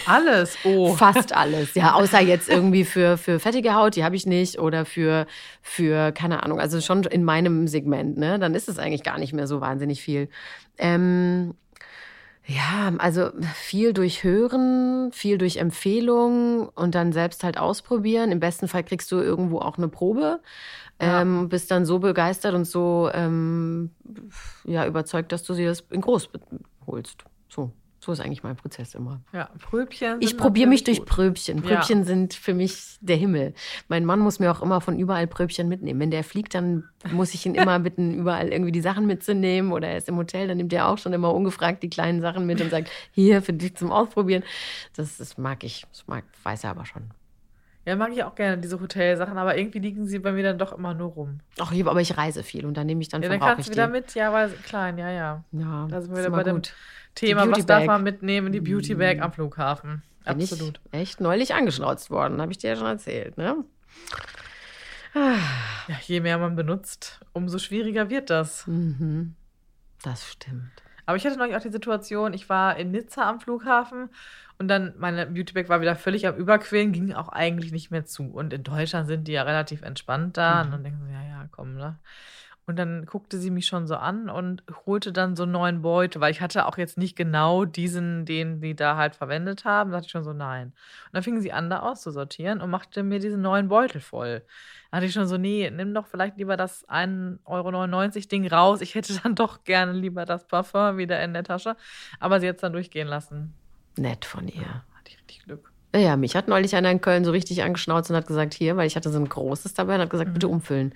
Alles, 0.06 0.58
oh. 0.63 0.94
Fast 0.94 1.36
alles, 1.36 1.74
ja, 1.74 1.94
außer 1.96 2.20
jetzt 2.22 2.50
irgendwie 2.50 2.86
für, 2.86 3.18
für 3.18 3.39
fettige 3.39 3.74
Haut, 3.74 3.96
die 3.96 4.04
habe 4.04 4.16
ich 4.16 4.25
nicht, 4.25 4.60
oder 4.60 4.86
für, 4.86 5.25
für, 5.62 6.12
keine 6.12 6.44
Ahnung, 6.44 6.60
also 6.60 6.80
schon 6.80 7.04
in 7.04 7.24
meinem 7.24 7.68
Segment, 7.68 8.18
ne? 8.18 8.39
Dann 8.39 8.54
ist 8.56 8.70
es 8.70 8.77
eigentlich 8.77 9.04
gar 9.04 9.18
nicht 9.18 9.34
mehr 9.34 9.48
so 9.48 9.60
wahnsinnig 9.60 10.01
viel. 10.01 10.30
Ähm, 10.77 11.56
ja, 12.46 12.94
also 12.98 13.32
viel 13.56 13.92
durch 13.92 14.24
Hören, 14.24 15.12
viel 15.12 15.38
durch 15.38 15.58
Empfehlungen 15.58 16.70
und 16.70 16.96
dann 16.96 17.12
selbst 17.12 17.44
halt 17.44 17.58
ausprobieren. 17.58 18.32
Im 18.32 18.39
besten 18.39 18.70
Fall 18.70 18.86
kriegst 18.86 19.12
du 19.12 19.18
irgendwo 19.18 19.60
auch 19.60 19.77
eine 19.77 19.89
Probe. 19.89 20.39
Ja. 21.01 21.22
Ähm, 21.22 21.50
bist 21.50 21.70
dann 21.72 21.86
so 21.86 22.00
begeistert 22.00 22.56
und 22.56 22.66
so 22.66 23.10
ähm, 23.13 23.92
ja, 24.63 24.88
überzeugt, 24.88 25.32
dass 25.34 25.44
du 25.44 25.54
sie 25.54 25.66
das 25.66 25.82
in 25.92 26.01
groß 26.01 26.30
holst. 26.88 27.25
So. 27.50 27.72
So 28.08 28.14
ist 28.14 28.22
eigentlich 28.22 28.42
mein 28.42 28.56
Prozess 28.56 28.96
immer. 28.96 29.20
Ja, 29.34 29.50
Pröbchen. 29.60 30.22
Ich 30.22 30.38
probiere 30.38 30.70
mich 30.70 30.86
durch 30.86 31.04
Pröbchen. 31.04 31.62
Pröbchen 31.62 32.00
ja. 32.00 32.06
sind 32.06 32.34
für 32.34 32.54
mich 32.54 32.96
der 33.02 33.18
Himmel. 33.18 33.54
Mein 33.90 34.06
Mann 34.06 34.22
muss 34.22 34.40
mir 34.40 34.50
auch 34.50 34.62
immer 34.62 34.80
von 34.80 34.98
überall 34.98 35.28
Pröbchen 35.28 35.68
mitnehmen. 35.68 36.00
Wenn 36.00 36.12
der 36.12 36.24
fliegt, 36.24 36.56
dann 36.56 36.86
muss 37.12 37.34
ich 37.34 37.46
ihn 37.46 37.54
immer 37.54 37.78
bitten, 37.82 38.14
überall 38.14 38.48
irgendwie 38.48 38.72
die 38.72 38.80
Sachen 38.80 39.08
mitzunehmen. 39.08 39.74
Oder 39.74 39.90
er 39.90 39.98
ist 39.98 40.08
im 40.08 40.16
Hotel, 40.16 40.48
dann 40.48 40.56
nimmt 40.56 40.72
er 40.72 40.88
auch 40.88 40.98
schon 41.00 41.12
immer 41.12 41.34
ungefragt 41.34 41.84
die 41.84 41.90
kleinen 41.90 42.22
Sachen 42.22 42.46
mit 42.46 42.62
und 42.62 42.70
sagt, 42.70 42.90
hier 43.12 43.42
für 43.42 43.52
dich 43.52 43.76
zum 43.76 43.92
Ausprobieren. 43.92 44.44
Das, 44.96 45.18
das 45.18 45.38
mag 45.38 45.66
ich. 45.66 45.86
Das 45.90 46.08
mag, 46.08 46.24
weiß 46.44 46.64
er 46.64 46.70
aber 46.70 46.86
schon. 46.86 47.12
Ja, 47.88 47.96
mag 47.96 48.12
ich 48.12 48.22
auch 48.25 48.36
gerne 48.36 48.58
diese 48.58 48.82
Hotelsachen, 48.82 49.38
aber 49.38 49.58
irgendwie 49.58 49.79
liegen 49.79 50.06
sie 50.08 50.20
bei 50.20 50.34
mir 50.34 50.44
dann 50.44 50.58
doch 50.58 50.74
immer 50.74 50.94
nur 50.94 51.12
rum. 51.12 51.39
Ach, 51.58 51.72
aber 51.72 52.01
ich 52.01 52.17
reise 52.17 52.44
viel 52.44 52.65
und 52.65 52.75
dann 52.75 52.86
nehme 52.86 53.01
ich 53.01 53.08
dann 53.08 53.22
Ja, 53.22 53.29
dann 53.29 53.39
kannst 53.39 53.70
du 53.70 53.72
wieder 53.72 53.88
mit, 53.88 54.13
ja, 54.13 54.34
weil 54.34 54.50
klein, 54.50 54.98
ja, 54.98 55.10
ja. 55.10 55.46
Ja, 55.53 55.88
da 55.89 56.01
sind 56.01 56.12
wir 56.12 56.17
wieder 56.17 56.32
bei 56.32 56.44
gut. 56.44 56.67
dem 56.67 57.15
Thema, 57.15 57.50
was 57.50 57.65
darf 57.65 57.86
man 57.86 58.03
mitnehmen 58.03 58.51
die 58.51 58.60
Beauty 58.60 58.96
Bag 58.96 59.22
am 59.22 59.32
Flughafen. 59.32 60.03
Bin 60.25 60.34
Absolut. 60.34 60.82
Echt 60.91 61.22
neulich 61.22 61.53
angeschnauzt 61.53 62.12
worden, 62.12 62.41
habe 62.41 62.51
ich 62.51 62.58
dir 62.58 62.72
ja 62.72 62.75
schon 62.75 62.88
erzählt, 62.88 63.38
ne? 63.38 63.63
Ja, 65.15 65.96
je 66.01 66.20
mehr 66.20 66.39
man 66.39 66.58
benutzt, 66.58 67.22
umso 67.32 67.58
schwieriger 67.58 68.10
wird 68.10 68.29
das. 68.29 68.67
Mhm. 68.67 69.36
Das 70.03 70.27
stimmt. 70.27 70.84
Aber 71.08 71.16
ich 71.16 71.26
hatte 71.26 71.38
neulich 71.38 71.56
auch 71.56 71.62
die 71.62 71.72
Situation, 71.72 72.34
ich 72.34 72.50
war 72.50 72.76
in 72.78 72.92
Nizza 72.92 73.28
am 73.28 73.40
Flughafen 73.40 74.10
und 74.60 74.68
dann 74.68 74.94
meine 74.98 75.26
Beautybag 75.26 75.70
war 75.70 75.82
wieder 75.82 75.96
völlig 75.96 76.28
am 76.28 76.36
Überquillen, 76.36 76.92
ging 76.92 77.14
auch 77.14 77.30
eigentlich 77.30 77.72
nicht 77.72 77.92
mehr 77.92 78.06
zu. 78.06 78.26
Und 78.26 78.54
in 78.54 78.64
Deutschland 78.64 79.08
sind 79.08 79.28
die 79.28 79.32
ja 79.32 79.44
relativ 79.44 79.84
entspannt 79.84 80.36
da. 80.36 80.56
Mhm. 80.56 80.62
Und 80.62 80.72
dann 80.72 80.84
denken 80.84 81.06
sie, 81.08 81.14
ja, 81.14 81.24
ja, 81.24 81.48
komm, 81.50 81.76
ne? 81.76 81.98
Und 82.66 82.78
dann 82.78 83.06
guckte 83.06 83.38
sie 83.38 83.50
mich 83.50 83.66
schon 83.66 83.88
so 83.88 83.96
an 83.96 84.30
und 84.30 84.62
holte 84.86 85.14
dann 85.14 85.38
so 85.38 85.44
einen 85.44 85.54
neuen 85.54 85.82
Beutel, 85.82 86.20
weil 86.20 86.32
ich 86.32 86.42
hatte 86.42 86.66
auch 86.66 86.78
jetzt 86.78 86.98
nicht 86.98 87.16
genau 87.16 87.64
diesen, 87.64 88.26
den 88.26 88.60
die 88.60 88.76
da 88.76 88.98
halt 88.98 89.16
verwendet 89.16 89.64
haben. 89.64 89.92
Da 89.92 89.98
dachte 89.98 90.08
ich 90.08 90.12
schon 90.12 90.26
so, 90.26 90.34
nein. 90.34 90.68
Und 91.06 91.14
dann 91.14 91.24
fingen 91.24 91.40
sie 91.40 91.54
an, 91.54 91.70
da 91.70 91.80
auszusortieren 91.80 92.60
und 92.60 92.70
machte 92.70 93.04
mir 93.04 93.20
diesen 93.20 93.42
neuen 93.42 93.70
Beutel 93.70 94.02
voll. 94.02 94.44
Da 94.89 94.98
hatte 94.98 95.06
ich 95.06 95.13
schon 95.13 95.27
so, 95.27 95.38
nee, 95.38 95.70
nimm 95.70 95.94
doch 95.94 96.08
vielleicht 96.08 96.38
lieber 96.38 96.58
das 96.58 96.88
1,99 96.88 97.39
Euro 97.46 98.27
Ding 98.27 98.48
raus. 98.48 98.82
Ich 98.82 98.96
hätte 98.96 99.20
dann 99.24 99.36
doch 99.36 99.63
gerne 99.63 99.91
lieber 99.91 100.25
das 100.25 100.48
Parfum 100.48 100.98
wieder 100.98 101.22
in 101.24 101.34
der 101.34 101.44
Tasche. 101.44 101.75
Aber 102.20 102.39
sie 102.39 102.48
hat 102.48 102.56
es 102.56 102.62
dann 102.62 102.74
durchgehen 102.74 103.08
lassen. 103.08 103.53
Nett 103.98 104.25
von 104.25 104.48
ihr. 104.48 104.62
Ja, 104.62 104.84
hatte 104.98 105.10
ich 105.10 105.17
richtig 105.17 105.44
Glück. 105.44 105.72
Ja, 105.98 106.16
mich 106.16 106.36
hat 106.36 106.48
neulich 106.48 106.75
einer 106.75 106.92
in 106.92 107.01
Köln 107.01 107.25
so 107.25 107.32
richtig 107.32 107.63
angeschnauzt 107.63 108.10
und 108.10 108.16
hat 108.16 108.27
gesagt, 108.27 108.54
hier, 108.54 108.77
weil 108.77 108.88
ich 108.88 108.96
hatte 108.96 109.10
so 109.10 109.20
ein 109.20 109.27
großes 109.27 109.74
dabei 109.74 109.96
und 109.96 110.01
hat 110.01 110.10
gesagt, 110.10 110.30
mhm. 110.30 110.34
bitte 110.34 110.48
umfüllen. 110.48 110.94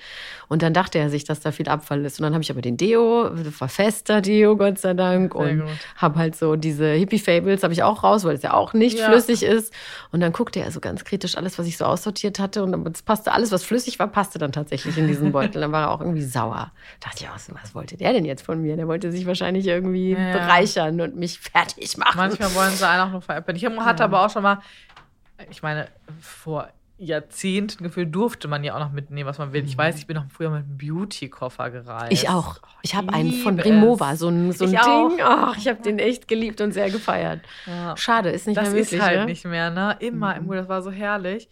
Und 0.48 0.62
dann 0.62 0.74
dachte 0.74 1.00
er 1.00 1.10
sich, 1.10 1.24
dass 1.24 1.40
da 1.40 1.52
viel 1.52 1.70
Abfall 1.70 2.06
ist. 2.06 2.20
Und 2.20 2.24
dann 2.24 2.34
habe 2.34 2.44
ich 2.44 2.52
aber 2.52 2.62
den 2.62 2.78
Deo, 2.78 3.30
war 3.60 3.70
fester 3.70 4.22
Deo, 4.22 4.56
Gott 4.56 4.80
sei 4.80 4.94
Dank. 4.94 5.34
Sehr 5.34 5.42
und 5.42 5.64
habe 5.96 6.20
halt 6.20 6.36
so 6.36 6.56
diese 6.56 6.92
Hippie-Fables 6.92 7.64
habe 7.64 7.74
ich 7.74 7.84
auch 7.84 8.04
raus, 8.04 8.24
weil 8.24 8.36
es 8.36 8.44
ja 8.44 8.54
auch 8.54 8.74
nicht 8.74 9.00
ja. 9.00 9.06
flüssig 9.10 9.44
ist. 9.44 9.74
Und 10.12 10.22
dann 10.22 10.32
guckte 10.32 10.60
er 10.60 10.72
so 10.72 10.80
ganz 10.80 11.04
kritisch 11.04 11.38
alles, 11.38 11.58
was 11.58 11.68
ich 11.68 11.78
so 11.78 11.86
aussortiert 11.86 12.40
hatte. 12.40 12.64
Und 12.64 12.88
es 12.96 13.02
passte 13.02 13.32
alles, 13.32 13.52
was 13.52 13.64
flüssig 13.64 14.00
war, 14.00 14.08
passte 14.08 14.40
dann 14.40 14.52
tatsächlich 14.52 14.98
in 14.98 15.08
diesen 15.08 15.32
Beutel. 15.32 15.62
dann 15.62 15.72
war 15.72 15.84
er 15.84 15.92
auch 15.92 16.02
irgendwie 16.02 16.24
sauer. 16.24 16.72
Da 17.00 17.10
dachte 17.10 17.24
ich 17.24 17.30
auch 17.30 17.40
so, 17.40 17.54
was 17.62 17.76
wollte 17.76 17.98
der 17.98 18.14
denn 18.14 18.26
jetzt 18.26 18.44
von 18.44 18.62
mir? 18.62 18.76
Der 18.76 18.88
wollte 18.88 19.12
sich 19.12 19.26
wahrscheinlich 19.26 19.68
irgendwie 19.68 20.12
ja. 20.12 20.32
bereichern 20.34 21.00
und 21.02 21.16
mich 21.16 21.40
fertig 21.40 21.98
machen. 21.98 22.18
Manchmal 22.18 22.54
wollen 22.56 22.72
sie 22.72 22.88
einen 22.88 23.02
auch 23.02 23.12
nur 23.12 23.22
veräppeln. 23.22 23.56
Ich 23.56 23.66
hatte 23.66 24.00
ja. 24.00 24.06
aber 24.06 24.26
auch 24.26 24.30
schon 24.30 24.44
mal 24.44 24.60
ich 25.50 25.64
meine, 25.64 25.88
vor 26.20 26.70
Jahrzehnten 27.02 27.84
gefühlt 27.84 28.14
durfte 28.14 28.48
man 28.48 28.64
ja 28.64 28.76
auch 28.76 28.80
noch 28.80 28.92
mitnehmen, 28.92 29.28
was 29.28 29.40
man 29.40 29.54
will. 29.54 29.64
Ich 29.64 29.76
weiß, 29.76 29.98
ich 29.98 30.06
bin 30.06 30.16
noch 30.16 30.30
früher 30.30 30.52
mit 30.52 30.66
einem 30.66 30.78
Beauty-Koffer 30.78 31.72
gereist. 31.72 32.12
Ich 32.12 32.30
auch. 32.30 32.60
Oh, 32.62 32.68
ich 32.84 32.94
habe 32.94 33.12
einen 33.12 33.34
von 33.34 33.60
Remova, 33.60 34.16
so 34.16 34.28
ein, 34.28 34.52
so 34.52 34.66
ein 34.66 34.74
ich 34.74 34.80
Ding. 34.80 35.20
Ach, 35.24 35.58
ich 35.58 35.68
habe 35.68 35.82
den 35.82 35.98
echt 35.98 36.28
geliebt 36.28 36.62
und 36.62 36.74
sehr 36.74 36.92
gefeiert. 36.92 37.42
Ja. 37.66 37.98
Schade, 37.98 38.30
ist 38.30 38.46
nicht 38.46 38.58
das 38.58 38.66
mehr 38.66 38.74
möglich. 38.74 38.90
Das 38.92 39.00
ist 39.00 39.06
halt 39.06 39.20
ne? 39.22 39.26
nicht 39.26 39.46
mehr, 39.46 39.72
ne? 39.72 39.98
Immer 40.00 40.36
mhm. 40.40 40.52
im 40.52 40.58
das 40.58 40.70
war 40.70 40.84
so 40.84 40.92
herrlich. 40.92 41.50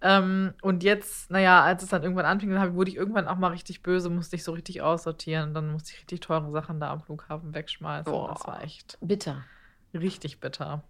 Ähm, 0.00 0.54
und 0.62 0.82
jetzt, 0.82 1.30
naja, 1.30 1.62
als 1.62 1.82
es 1.82 1.90
dann 1.90 2.02
irgendwann 2.02 2.24
anfing, 2.24 2.50
dann 2.50 2.74
wurde 2.74 2.90
ich 2.90 2.96
irgendwann 2.96 3.28
auch 3.28 3.36
mal 3.36 3.48
richtig 3.48 3.82
böse, 3.82 4.08
musste 4.08 4.36
ich 4.36 4.44
so 4.44 4.52
richtig 4.52 4.80
aussortieren. 4.80 5.48
Und 5.48 5.54
dann 5.54 5.72
musste 5.72 5.92
ich 5.92 5.98
richtig 5.98 6.20
teure 6.20 6.50
Sachen 6.52 6.80
da 6.80 6.90
am 6.90 7.02
Flughafen 7.02 7.54
wegschmeißen. 7.54 8.10
Oh, 8.10 8.28
das 8.28 8.46
war 8.46 8.62
echt 8.62 8.96
bitter. 9.02 9.44
Richtig 9.92 10.40
bitter. 10.40 10.82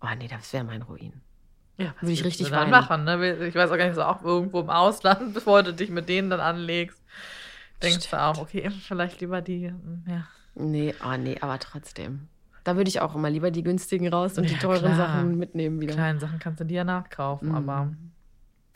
Oh 0.00 0.08
nee, 0.18 0.26
das 0.26 0.52
wäre 0.52 0.64
mein 0.64 0.82
Ruin. 0.82 1.20
Ja, 1.78 1.94
würde 2.00 2.12
ich 2.12 2.24
richtig 2.24 2.50
dann 2.50 2.70
machen. 2.70 3.04
Ne? 3.04 3.46
Ich 3.46 3.54
weiß 3.54 3.70
auch 3.70 3.76
gar 3.76 3.86
nicht 3.86 3.94
so, 3.94 4.02
auch 4.02 4.22
irgendwo 4.22 4.60
im 4.60 4.68
Ausland, 4.68 5.32
bevor 5.34 5.62
du 5.62 5.72
dich 5.72 5.90
mit 5.90 6.08
denen 6.08 6.28
dann 6.28 6.40
anlegst, 6.40 7.00
denkst 7.82 8.06
Stimmt. 8.06 8.12
du 8.12 8.24
auch, 8.24 8.38
okay, 8.38 8.68
vielleicht 8.70 9.20
lieber 9.20 9.40
die, 9.40 9.72
ja. 10.06 10.26
Nee, 10.56 10.92
oh 11.04 11.16
nee, 11.16 11.36
aber 11.40 11.58
trotzdem. 11.60 12.28
Da 12.64 12.76
würde 12.76 12.88
ich 12.88 13.00
auch 13.00 13.14
immer 13.14 13.30
lieber 13.30 13.52
die 13.52 13.62
günstigen 13.62 14.08
raus 14.08 14.36
und 14.36 14.44
ja, 14.44 14.50
die 14.50 14.56
teuren 14.56 14.92
klar. 14.92 14.96
Sachen 14.96 15.38
mitnehmen 15.38 15.80
wieder. 15.80 15.92
Die 15.92 15.96
kleinen 15.96 16.18
Sachen 16.18 16.40
kannst 16.40 16.60
du 16.60 16.64
dir 16.64 16.78
ja 16.78 16.84
nachkaufen, 16.84 17.50
mhm. 17.50 17.54
aber 17.54 17.92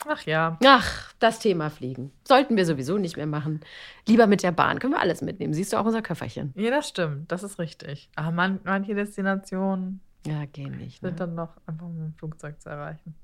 ach 0.07 0.21
ja. 0.23 0.57
Ach, 0.65 1.13
das 1.19 1.39
Thema 1.39 1.69
Fliegen. 1.69 2.11
Sollten 2.23 2.55
wir 2.55 2.65
sowieso 2.65 2.97
nicht 2.97 3.17
mehr 3.17 3.27
machen. 3.27 3.59
Lieber 4.07 4.27
mit 4.27 4.43
der 4.43 4.53
Bahn. 4.53 4.79
Können 4.79 4.93
wir 4.93 5.01
alles 5.01 5.21
mitnehmen. 5.21 5.53
Siehst 5.53 5.73
du 5.73 5.77
auch 5.77 5.85
unser 5.85 6.01
Köfferchen. 6.01 6.53
Ja, 6.55 6.71
das 6.71 6.87
stimmt. 6.87 7.31
Das 7.31 7.43
ist 7.43 7.59
richtig. 7.59 8.09
Aber 8.15 8.31
man, 8.31 8.61
manche 8.63 8.95
Destinationen 8.95 9.99
ja, 10.25 10.45
gehen 10.45 10.77
nicht. 10.77 11.01
Sind 11.01 11.11
ne? 11.11 11.15
dann 11.17 11.35
noch 11.35 11.57
einfach 11.65 11.87
mit 11.87 11.97
dem 11.97 12.13
Flugzeug 12.13 12.61
zu 12.61 12.69
erreichen. 12.69 13.15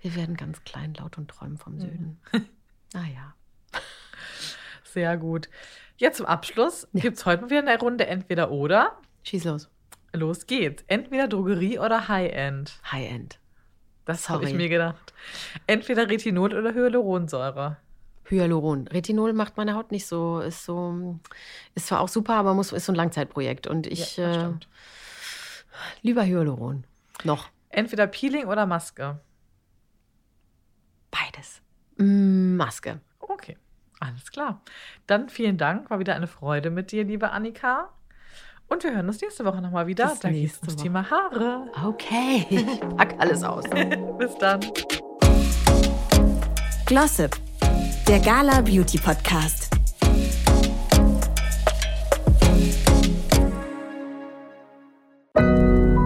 Wir 0.00 0.14
werden 0.14 0.36
ganz 0.36 0.62
klein, 0.64 0.94
laut 0.94 1.18
und 1.18 1.28
träumen 1.28 1.58
vom 1.58 1.78
Süden. 1.78 2.20
Naja. 2.92 3.34
Ah, 3.72 3.78
Sehr 4.84 5.16
gut. 5.18 5.50
Jetzt 5.98 6.18
zum 6.18 6.26
Abschluss 6.26 6.88
ja. 6.92 7.02
gibt 7.02 7.18
es 7.18 7.26
heute 7.26 7.50
wieder 7.50 7.58
eine 7.58 7.78
Runde 7.78 8.06
entweder 8.06 8.50
oder. 8.50 8.96
Schieß 9.24 9.44
los. 9.44 9.68
Los 10.12 10.46
geht's. 10.46 10.84
Entweder 10.86 11.28
Drogerie 11.28 11.78
oder 11.78 12.08
High-End. 12.08 12.80
High-End. 12.90 13.38
Das 14.06 14.28
habe 14.28 14.44
ich 14.46 14.54
mir 14.54 14.68
gedacht. 14.68 15.12
Entweder 15.66 16.08
Retinol 16.08 16.54
oder 16.54 16.72
Hyaluronsäure. 16.72 17.76
Hyaluron. 18.30 18.88
Retinol 18.88 19.32
macht 19.32 19.56
meine 19.56 19.74
Haut 19.74 19.90
nicht 19.90 20.06
so, 20.06 20.40
ist 20.40 20.64
so, 20.64 21.18
ist 21.74 21.88
zwar 21.88 22.00
auch 22.00 22.08
super, 22.08 22.34
aber 22.34 22.54
muss, 22.54 22.72
ist 22.72 22.86
so 22.86 22.92
ein 22.92 22.96
Langzeitprojekt. 22.96 23.66
Und 23.66 23.86
ich 23.86 24.16
ja, 24.16 24.48
äh, 24.48 24.52
Lieber 26.02 26.24
Hyaluron. 26.24 26.84
Noch. 27.24 27.48
Entweder 27.68 28.06
Peeling 28.06 28.46
oder 28.46 28.66
Maske. 28.66 29.20
Beides. 31.10 31.62
Mm, 31.96 32.56
Maske. 32.56 33.00
Okay, 33.18 33.56
alles 34.00 34.30
klar. 34.30 34.62
Dann 35.06 35.28
vielen 35.28 35.58
Dank. 35.58 35.90
War 35.90 35.98
wieder 35.98 36.14
eine 36.14 36.26
Freude 36.26 36.70
mit 36.70 36.92
dir, 36.92 37.04
liebe 37.04 37.30
Annika. 37.30 37.90
Und 38.68 38.82
wir 38.82 38.92
hören 38.92 39.06
uns 39.06 39.20
nächste 39.20 39.44
Woche 39.44 39.62
nochmal 39.62 39.86
wieder. 39.86 40.08
Bis 40.08 40.20
da 40.20 40.30
geht 40.30 40.50
es 40.52 40.58
ums 40.58 40.76
Thema 40.76 41.08
Haare. 41.08 41.70
Okay, 41.84 42.46
ich 42.50 42.80
pack 42.96 43.14
alles 43.18 43.42
aus. 43.44 43.64
Bis 44.18 44.34
dann. 44.38 44.60
Glossip, 46.86 47.36
der 48.08 48.20
Gala 48.20 48.60
Beauty 48.60 48.98
Podcast. 48.98 49.65
Audio 55.38 55.46
Now. 55.56 56.05